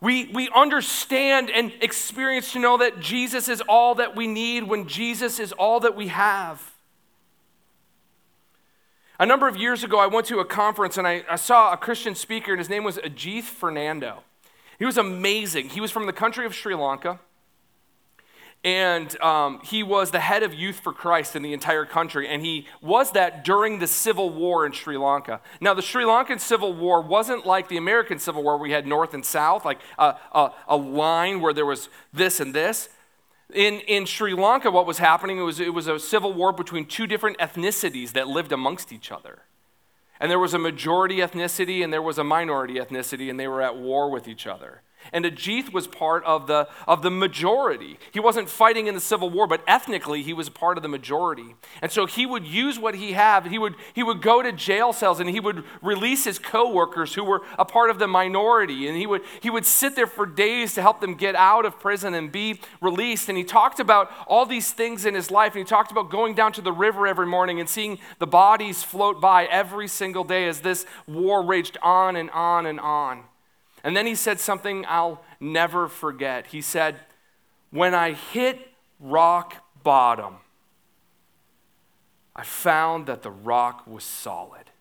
We, 0.01 0.25
we 0.33 0.49
understand 0.53 1.49
and 1.49 1.71
experience 1.81 2.51
to 2.53 2.59
know 2.59 2.77
that 2.77 2.99
Jesus 2.99 3.47
is 3.47 3.61
all 3.61 3.95
that 3.95 4.15
we 4.15 4.27
need 4.27 4.63
when 4.63 4.87
Jesus 4.87 5.39
is 5.39 5.51
all 5.51 5.79
that 5.79 5.95
we 5.95 6.09
have. 6.09 6.73
A 9.17 9.25
number 9.25 9.47
of 9.47 9.55
years 9.55 9.83
ago, 9.83 9.99
I 9.99 10.07
went 10.07 10.27
to 10.27 10.39
a 10.39 10.45
conference 10.45 10.97
and 10.97 11.07
I, 11.07 11.23
I 11.29 11.37
saw 11.37 11.71
a 11.71 11.77
Christian 11.77 12.13
speaker, 12.13 12.51
and 12.51 12.59
his 12.59 12.69
name 12.69 12.83
was 12.83 12.97
Ajith 12.97 13.43
Fernando. 13.43 14.23
He 14.83 14.85
was 14.85 14.97
amazing. 14.97 15.69
He 15.69 15.79
was 15.79 15.91
from 15.91 16.07
the 16.07 16.11
country 16.11 16.45
of 16.45 16.53
Sri 16.53 16.75
Lanka. 16.75 17.17
And 18.65 19.17
um, 19.21 19.61
he 19.63 19.81
was 19.81 20.11
the 20.11 20.19
head 20.19 20.43
of 20.43 20.53
Youth 20.53 20.81
for 20.81 20.91
Christ 20.91 21.37
in 21.37 21.41
the 21.41 21.53
entire 21.53 21.85
country. 21.85 22.27
And 22.27 22.41
he 22.41 22.67
was 22.81 23.13
that 23.13 23.45
during 23.45 23.79
the 23.79 23.87
civil 23.87 24.29
war 24.29 24.65
in 24.65 24.73
Sri 24.73 24.97
Lanka. 24.97 25.39
Now, 25.61 25.73
the 25.73 25.81
Sri 25.81 26.03
Lankan 26.03 26.37
civil 26.37 26.73
war 26.73 26.99
wasn't 26.99 27.45
like 27.45 27.69
the 27.69 27.77
American 27.77 28.19
civil 28.19 28.43
war, 28.43 28.57
we 28.57 28.71
had 28.71 28.85
north 28.85 29.13
and 29.13 29.25
south, 29.25 29.63
like 29.63 29.79
a, 29.97 30.15
a, 30.33 30.51
a 30.67 30.75
line 30.75 31.39
where 31.39 31.53
there 31.53 31.65
was 31.65 31.87
this 32.11 32.41
and 32.41 32.53
this. 32.53 32.89
In, 33.53 33.79
in 33.87 34.05
Sri 34.05 34.33
Lanka, 34.33 34.69
what 34.69 34.85
was 34.85 34.97
happening 34.97 35.37
it 35.37 35.43
was, 35.43 35.61
it 35.61 35.73
was 35.73 35.87
a 35.87 35.97
civil 35.97 36.33
war 36.33 36.51
between 36.51 36.87
two 36.87 37.07
different 37.07 37.37
ethnicities 37.37 38.11
that 38.11 38.27
lived 38.27 38.51
amongst 38.51 38.91
each 38.91 39.13
other. 39.13 39.43
And 40.23 40.31
there 40.31 40.39
was 40.39 40.53
a 40.53 40.57
majority 40.57 41.17
ethnicity 41.17 41.83
and 41.83 41.91
there 41.91 42.01
was 42.01 42.17
a 42.17 42.23
minority 42.23 42.75
ethnicity, 42.75 43.29
and 43.29 43.37
they 43.37 43.45
were 43.45 43.61
at 43.61 43.75
war 43.75 44.09
with 44.09 44.25
each 44.25 44.47
other. 44.47 44.81
And 45.11 45.25
Ajith 45.25 45.73
was 45.73 45.87
part 45.87 46.23
of 46.23 46.47
the, 46.47 46.67
of 46.87 47.01
the 47.01 47.11
majority. 47.11 47.97
He 48.11 48.19
wasn't 48.19 48.49
fighting 48.49 48.87
in 48.87 48.95
the 48.95 49.01
Civil 49.01 49.29
War, 49.29 49.47
but 49.47 49.63
ethnically, 49.67 50.23
he 50.23 50.33
was 50.33 50.49
part 50.49 50.77
of 50.77 50.83
the 50.83 50.89
majority. 50.89 51.55
And 51.81 51.91
so 51.91 52.05
he 52.05 52.25
would 52.25 52.45
use 52.45 52.79
what 52.79 52.95
he 52.95 53.13
had. 53.13 53.47
He 53.47 53.59
would, 53.59 53.75
he 53.93 54.03
would 54.03 54.21
go 54.21 54.41
to 54.41 54.51
jail 54.51 54.93
cells 54.93 55.19
and 55.19 55.29
he 55.29 55.39
would 55.39 55.63
release 55.81 56.23
his 56.23 56.39
coworkers 56.39 57.13
who 57.13 57.23
were 57.23 57.41
a 57.59 57.65
part 57.65 57.89
of 57.89 57.99
the 57.99 58.07
minority. 58.07 58.87
And 58.87 58.97
he 58.97 59.05
would, 59.05 59.21
he 59.41 59.49
would 59.49 59.65
sit 59.65 59.95
there 59.95 60.07
for 60.07 60.25
days 60.25 60.73
to 60.75 60.81
help 60.81 61.01
them 61.01 61.15
get 61.15 61.35
out 61.35 61.65
of 61.65 61.79
prison 61.79 62.13
and 62.13 62.31
be 62.31 62.59
released. 62.81 63.29
And 63.29 63.37
he 63.37 63.43
talked 63.43 63.79
about 63.79 64.11
all 64.27 64.45
these 64.45 64.71
things 64.71 65.05
in 65.05 65.13
his 65.13 65.29
life. 65.29 65.53
And 65.53 65.59
he 65.59 65.65
talked 65.65 65.91
about 65.91 66.09
going 66.09 66.35
down 66.35 66.53
to 66.53 66.61
the 66.61 66.71
river 66.71 67.07
every 67.07 67.27
morning 67.27 67.59
and 67.59 67.69
seeing 67.69 67.99
the 68.19 68.27
bodies 68.27 68.83
float 68.83 69.19
by 69.19 69.45
every 69.45 69.87
single 69.87 70.23
day 70.23 70.47
as 70.47 70.61
this 70.61 70.85
war 71.07 71.43
raged 71.43 71.77
on 71.81 72.15
and 72.15 72.29
on 72.31 72.65
and 72.65 72.79
on. 72.79 73.23
And 73.83 73.95
then 73.97 74.05
he 74.05 74.15
said 74.15 74.39
something 74.39 74.85
I'll 74.87 75.23
never 75.39 75.87
forget. 75.87 76.47
He 76.47 76.61
said, 76.61 76.99
When 77.69 77.93
I 77.93 78.13
hit 78.13 78.59
rock 78.99 79.63
bottom, 79.83 80.37
I 82.35 82.43
found 82.43 83.07
that 83.07 83.21
the 83.21 83.31
rock 83.31 83.85
was 83.85 84.03
solid. 84.03 84.71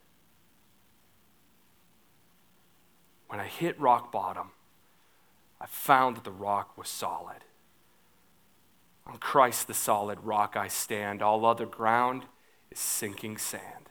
When 3.26 3.40
I 3.40 3.46
hit 3.46 3.78
rock 3.80 4.12
bottom, 4.12 4.50
I 5.60 5.66
found 5.66 6.16
that 6.16 6.24
the 6.24 6.30
rock 6.30 6.76
was 6.76 6.88
solid. 6.88 7.44
On 9.06 9.16
Christ, 9.16 9.66
the 9.66 9.74
solid 9.74 10.18
rock, 10.22 10.56
I 10.56 10.68
stand. 10.68 11.22
All 11.22 11.44
other 11.44 11.66
ground 11.66 12.24
is 12.70 12.78
sinking 12.78 13.36
sand. 13.38 13.90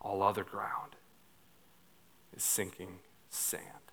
All 0.00 0.22
other 0.22 0.44
ground 0.44 0.96
is 2.34 2.42
sinking 2.42 3.00
sand. 3.28 3.85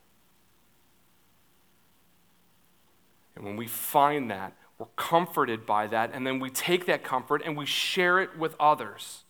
And 3.35 3.45
when 3.45 3.55
we 3.55 3.67
find 3.67 4.29
that, 4.31 4.53
we're 4.77 4.87
comforted 4.95 5.65
by 5.65 5.87
that, 5.87 6.11
and 6.13 6.25
then 6.25 6.39
we 6.39 6.49
take 6.49 6.85
that 6.87 7.03
comfort 7.03 7.41
and 7.45 7.55
we 7.55 7.65
share 7.65 8.19
it 8.19 8.37
with 8.37 8.55
others. 8.59 9.23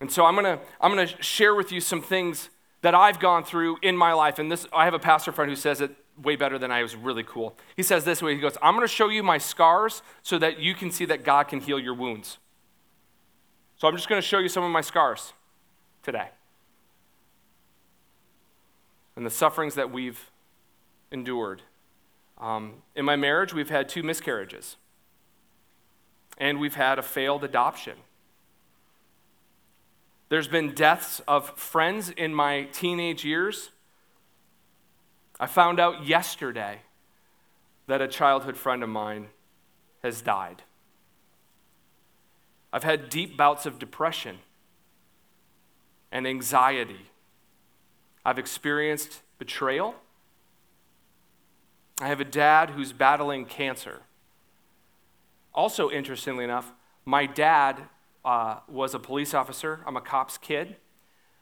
And 0.00 0.10
so 0.10 0.24
I'm 0.24 0.34
gonna, 0.34 0.60
I'm 0.80 0.90
gonna 0.90 1.22
share 1.22 1.54
with 1.54 1.72
you 1.72 1.80
some 1.80 2.00
things 2.00 2.50
that 2.82 2.94
I've 2.94 3.18
gone 3.18 3.44
through 3.44 3.78
in 3.82 3.96
my 3.96 4.12
life. 4.12 4.38
And 4.38 4.50
this, 4.50 4.66
I 4.72 4.84
have 4.84 4.94
a 4.94 4.98
pastor 4.98 5.32
friend 5.32 5.50
who 5.50 5.56
says 5.56 5.80
it 5.80 5.90
way 6.22 6.36
better 6.36 6.58
than 6.58 6.70
I. 6.70 6.80
It 6.80 6.84
was 6.84 6.96
really 6.96 7.24
cool. 7.24 7.56
He 7.76 7.82
says 7.82 8.04
this 8.04 8.22
way 8.22 8.34
He 8.34 8.40
goes, 8.40 8.56
I'm 8.62 8.74
gonna 8.74 8.86
show 8.86 9.08
you 9.08 9.22
my 9.22 9.38
scars 9.38 10.02
so 10.22 10.38
that 10.38 10.60
you 10.60 10.74
can 10.74 10.90
see 10.90 11.04
that 11.06 11.24
God 11.24 11.48
can 11.48 11.60
heal 11.60 11.80
your 11.80 11.94
wounds. 11.94 12.38
So 13.76 13.88
I'm 13.88 13.96
just 13.96 14.08
gonna 14.08 14.22
show 14.22 14.38
you 14.38 14.48
some 14.48 14.62
of 14.62 14.70
my 14.70 14.80
scars 14.82 15.32
today. 16.02 16.28
And 19.16 19.26
the 19.26 19.30
sufferings 19.30 19.74
that 19.74 19.90
we've 19.90 20.30
endured. 21.10 21.62
Um, 22.38 22.82
in 22.94 23.04
my 23.04 23.16
marriage, 23.16 23.52
we've 23.52 23.70
had 23.70 23.88
two 23.88 24.02
miscarriages, 24.02 24.76
and 26.36 26.60
we've 26.60 26.76
had 26.76 26.98
a 26.98 27.02
failed 27.02 27.44
adoption. 27.44 27.96
There's 30.28 30.48
been 30.48 30.74
deaths 30.74 31.20
of 31.26 31.58
friends 31.58 32.10
in 32.10 32.34
my 32.34 32.64
teenage 32.72 33.24
years. 33.24 33.70
I 35.40 35.46
found 35.46 35.80
out 35.80 36.06
yesterday 36.06 36.80
that 37.86 38.02
a 38.02 38.08
childhood 38.08 38.56
friend 38.56 38.82
of 38.82 38.88
mine 38.88 39.28
has 40.02 40.20
died. 40.20 40.62
I've 42.72 42.84
had 42.84 43.08
deep 43.08 43.36
bouts 43.36 43.64
of 43.64 43.78
depression 43.78 44.38
and 46.12 46.26
anxiety. 46.26 47.10
I've 48.24 48.38
experienced 48.38 49.22
betrayal 49.38 49.94
I 52.00 52.06
have 52.06 52.20
a 52.20 52.24
dad 52.24 52.70
who's 52.70 52.92
battling 52.92 53.44
cancer. 53.44 54.02
Also, 55.54 55.90
interestingly 55.90 56.44
enough, 56.44 56.72
my 57.04 57.26
dad 57.26 57.82
uh, 58.24 58.58
was 58.68 58.94
a 58.94 58.98
police 58.98 59.34
officer. 59.34 59.80
I'm 59.86 59.96
a 59.96 60.00
cop's 60.00 60.38
kid. 60.38 60.76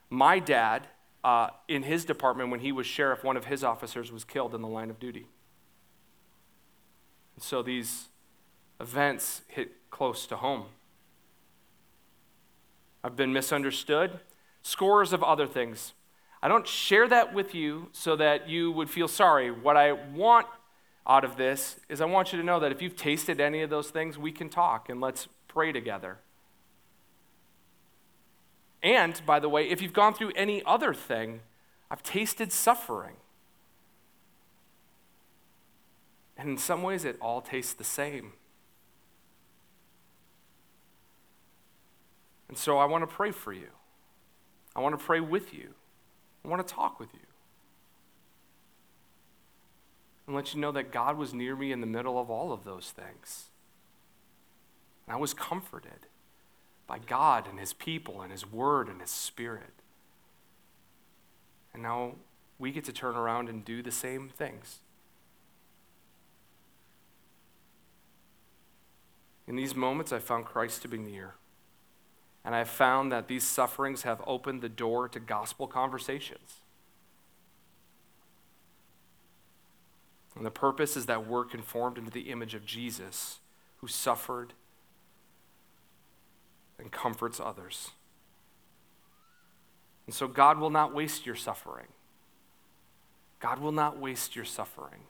My 0.09 0.39
dad, 0.39 0.87
uh, 1.25 1.49
in 1.69 1.83
his 1.83 2.05
department, 2.05 2.51
when 2.51 2.61
he 2.61 2.73
was 2.73 2.87
sheriff, 2.87 3.25
one 3.25 3.37
of 3.37 3.47
his 3.47 3.63
officers 3.65 4.11
was 4.11 4.25
killed 4.25 4.55
in 4.55 4.63
the 4.63 4.69
line 4.69 4.89
of 4.89 4.99
duty. 4.99 5.27
And 7.35 7.43
so 7.43 7.63
these 7.63 8.09
events 8.81 9.43
hit 9.49 9.73
close 9.91 10.27
to 10.29 10.37
home. 10.37 10.67
I've 13.05 13.17
been 13.17 13.33
misunderstood, 13.33 14.21
scores 14.63 15.13
of 15.13 15.23
other 15.23 15.47
things. 15.47 15.93
I 16.43 16.49
don't 16.49 16.67
share 16.67 17.09
that 17.09 17.35
with 17.35 17.55
you 17.55 17.89
so 17.93 18.17
that 18.17 18.49
you 18.49 18.71
would 18.73 18.91
feel 18.91 19.09
sorry. 19.09 19.51
What 19.51 19.77
I 19.77 19.93
want 19.93 20.47
out 21.07 21.25
of 21.25 21.37
this 21.37 21.81
is 21.89 22.01
I 22.01 22.05
want 22.05 22.33
you 22.33 22.39
to 22.39 22.45
know 22.45 22.61
that 22.61 22.73
if 22.73 22.83
you've 22.83 22.97
tasted 22.97 23.41
any 23.41 23.63
of 23.63 23.71
those 23.71 23.91
things, 23.91 24.19
we 24.19 24.33
can 24.33 24.49
talk 24.49 24.89
and 24.89 25.01
let's 25.01 25.29
pray 25.49 25.73
together. 25.73 26.19
And, 28.83 29.21
by 29.25 29.41
the 29.41 29.49
way, 29.49 29.69
if 29.69 29.81
you've 29.81 29.93
gone 29.93 30.15
through 30.15 30.33
any 30.37 30.63
other 30.65 30.95
thing, 30.95 31.41
I've 31.91 32.03
tasted 32.03 32.53
suffering. 32.53 33.17
And 36.37 36.51
in 36.51 36.59
some 36.59 36.83
ways, 36.83 37.05
it 37.05 37.17
all 37.21 37.41
tastes 37.41 37.73
the 37.73 37.85
same. 37.85 38.35
And 42.49 42.59
so 42.59 42.79
I 42.79 42.85
want 42.85 43.09
to 43.09 43.13
pray 43.13 43.31
for 43.31 43.53
you. 43.53 43.69
I 44.75 44.81
want 44.81 44.99
to 44.99 45.05
pray 45.05 45.21
with 45.21 45.55
you. 45.55 45.75
I 46.47 46.49
want 46.49 46.67
to 46.67 46.75
talk 46.75 47.01
with 47.01 47.13
you. 47.13 47.21
And 50.27 50.37
let 50.37 50.55
you 50.55 50.61
know 50.61 50.71
that 50.73 50.93
God 50.93 51.17
was 51.17 51.35
near 51.35 51.57
me 51.57 51.73
in 51.73 51.81
the 51.81 51.87
middle 51.87 52.21
of 52.21 52.31
all 52.31 52.53
of 52.53 52.65
those 52.65 52.93
things. 52.95 53.47
And 55.07 55.17
I 55.17 55.19
was 55.19 55.35
comforted 55.35 56.07
by 56.87 56.99
God 56.99 57.49
and 57.49 57.59
His 57.59 57.73
people 57.73 58.23
and 58.23 58.31
His 58.31 58.51
Word 58.51 58.89
and 58.89 59.01
His 59.01 59.11
Spirit. 59.11 59.73
And 61.75 61.83
now 61.83 62.13
we 62.59 62.71
get 62.71 62.85
to 62.85 62.93
turn 62.93 63.17
around 63.17 63.49
and 63.49 63.65
do 63.65 63.83
the 63.83 63.93
same 63.93 64.29
things. 64.29 64.79
In 69.49 69.57
these 69.57 69.75
moments, 69.75 70.13
I 70.13 70.19
found 70.21 70.45
Christ 70.45 70.83
to 70.83 70.89
be 70.89 70.99
near. 70.99 71.35
And 72.47 72.55
I 72.55 72.59
have 72.59 72.69
found 72.69 73.11
that 73.11 73.27
these 73.27 73.43
sufferings 73.43 74.03
have 74.03 74.23
opened 74.25 74.63
the 74.63 74.69
door 74.69 75.09
to 75.09 75.19
gospel 75.19 75.67
conversations. 75.67 76.61
And 80.37 80.47
the 80.47 80.53
purpose 80.53 80.97
is 80.97 81.07
that 81.07 81.27
we're 81.27 81.45
conformed 81.45 81.99
into 81.99 82.13
the 82.13 82.31
image 82.31 82.55
of 82.55 82.65
Jesus, 82.65 83.41
who 83.79 83.89
suffered 83.89 84.53
and 86.79 86.93
comforts 86.93 87.41
others. 87.41 87.91
And 90.07 90.15
so 90.15 90.29
God 90.29 90.59
will 90.59 90.71
not 90.71 90.95
waste 90.95 91.27
your 91.27 91.35
suffering. 91.35 91.89
God 93.41 93.59
will 93.59 93.73
not 93.73 93.99
waste 93.99 94.37
your 94.37 94.45
suffering. 94.45 95.01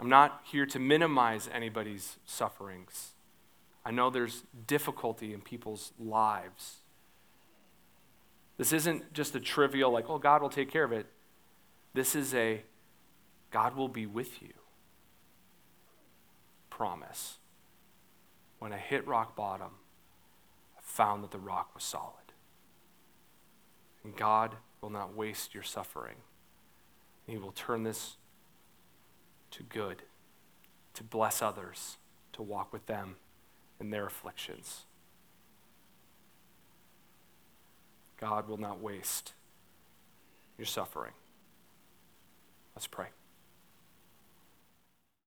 I'm 0.00 0.08
not 0.08 0.40
here 0.44 0.66
to 0.66 0.80
minimize 0.80 1.48
anybody's 1.52 2.16
sufferings. 2.26 3.12
I 3.88 3.90
know 3.90 4.10
there's 4.10 4.42
difficulty 4.66 5.32
in 5.32 5.40
people's 5.40 5.92
lives. 5.98 6.80
This 8.58 8.74
isn't 8.74 9.14
just 9.14 9.34
a 9.34 9.40
trivial, 9.40 9.90
like, 9.90 10.10
oh, 10.10 10.18
God 10.18 10.42
will 10.42 10.50
take 10.50 10.70
care 10.70 10.84
of 10.84 10.92
it. 10.92 11.06
This 11.94 12.14
is 12.14 12.34
a 12.34 12.64
God 13.50 13.76
will 13.76 13.88
be 13.88 14.04
with 14.04 14.42
you 14.42 14.52
promise. 16.68 17.38
When 18.58 18.74
I 18.74 18.76
hit 18.76 19.06
rock 19.06 19.34
bottom, 19.34 19.70
I 20.76 20.80
found 20.82 21.24
that 21.24 21.30
the 21.30 21.38
rock 21.38 21.74
was 21.74 21.82
solid. 21.82 22.12
And 24.04 24.14
God 24.14 24.56
will 24.82 24.90
not 24.90 25.16
waste 25.16 25.54
your 25.54 25.62
suffering. 25.62 26.16
He 27.26 27.38
will 27.38 27.52
turn 27.52 27.84
this 27.84 28.18
to 29.52 29.62
good, 29.62 30.02
to 30.92 31.02
bless 31.02 31.40
others, 31.40 31.96
to 32.34 32.42
walk 32.42 32.70
with 32.70 32.84
them 32.84 33.16
in 33.80 33.90
their 33.90 34.06
afflictions. 34.06 34.84
God 38.20 38.48
will 38.48 38.56
not 38.56 38.80
waste 38.80 39.32
your 40.56 40.66
suffering. 40.66 41.12
Let's 42.74 42.86
pray. 42.86 43.06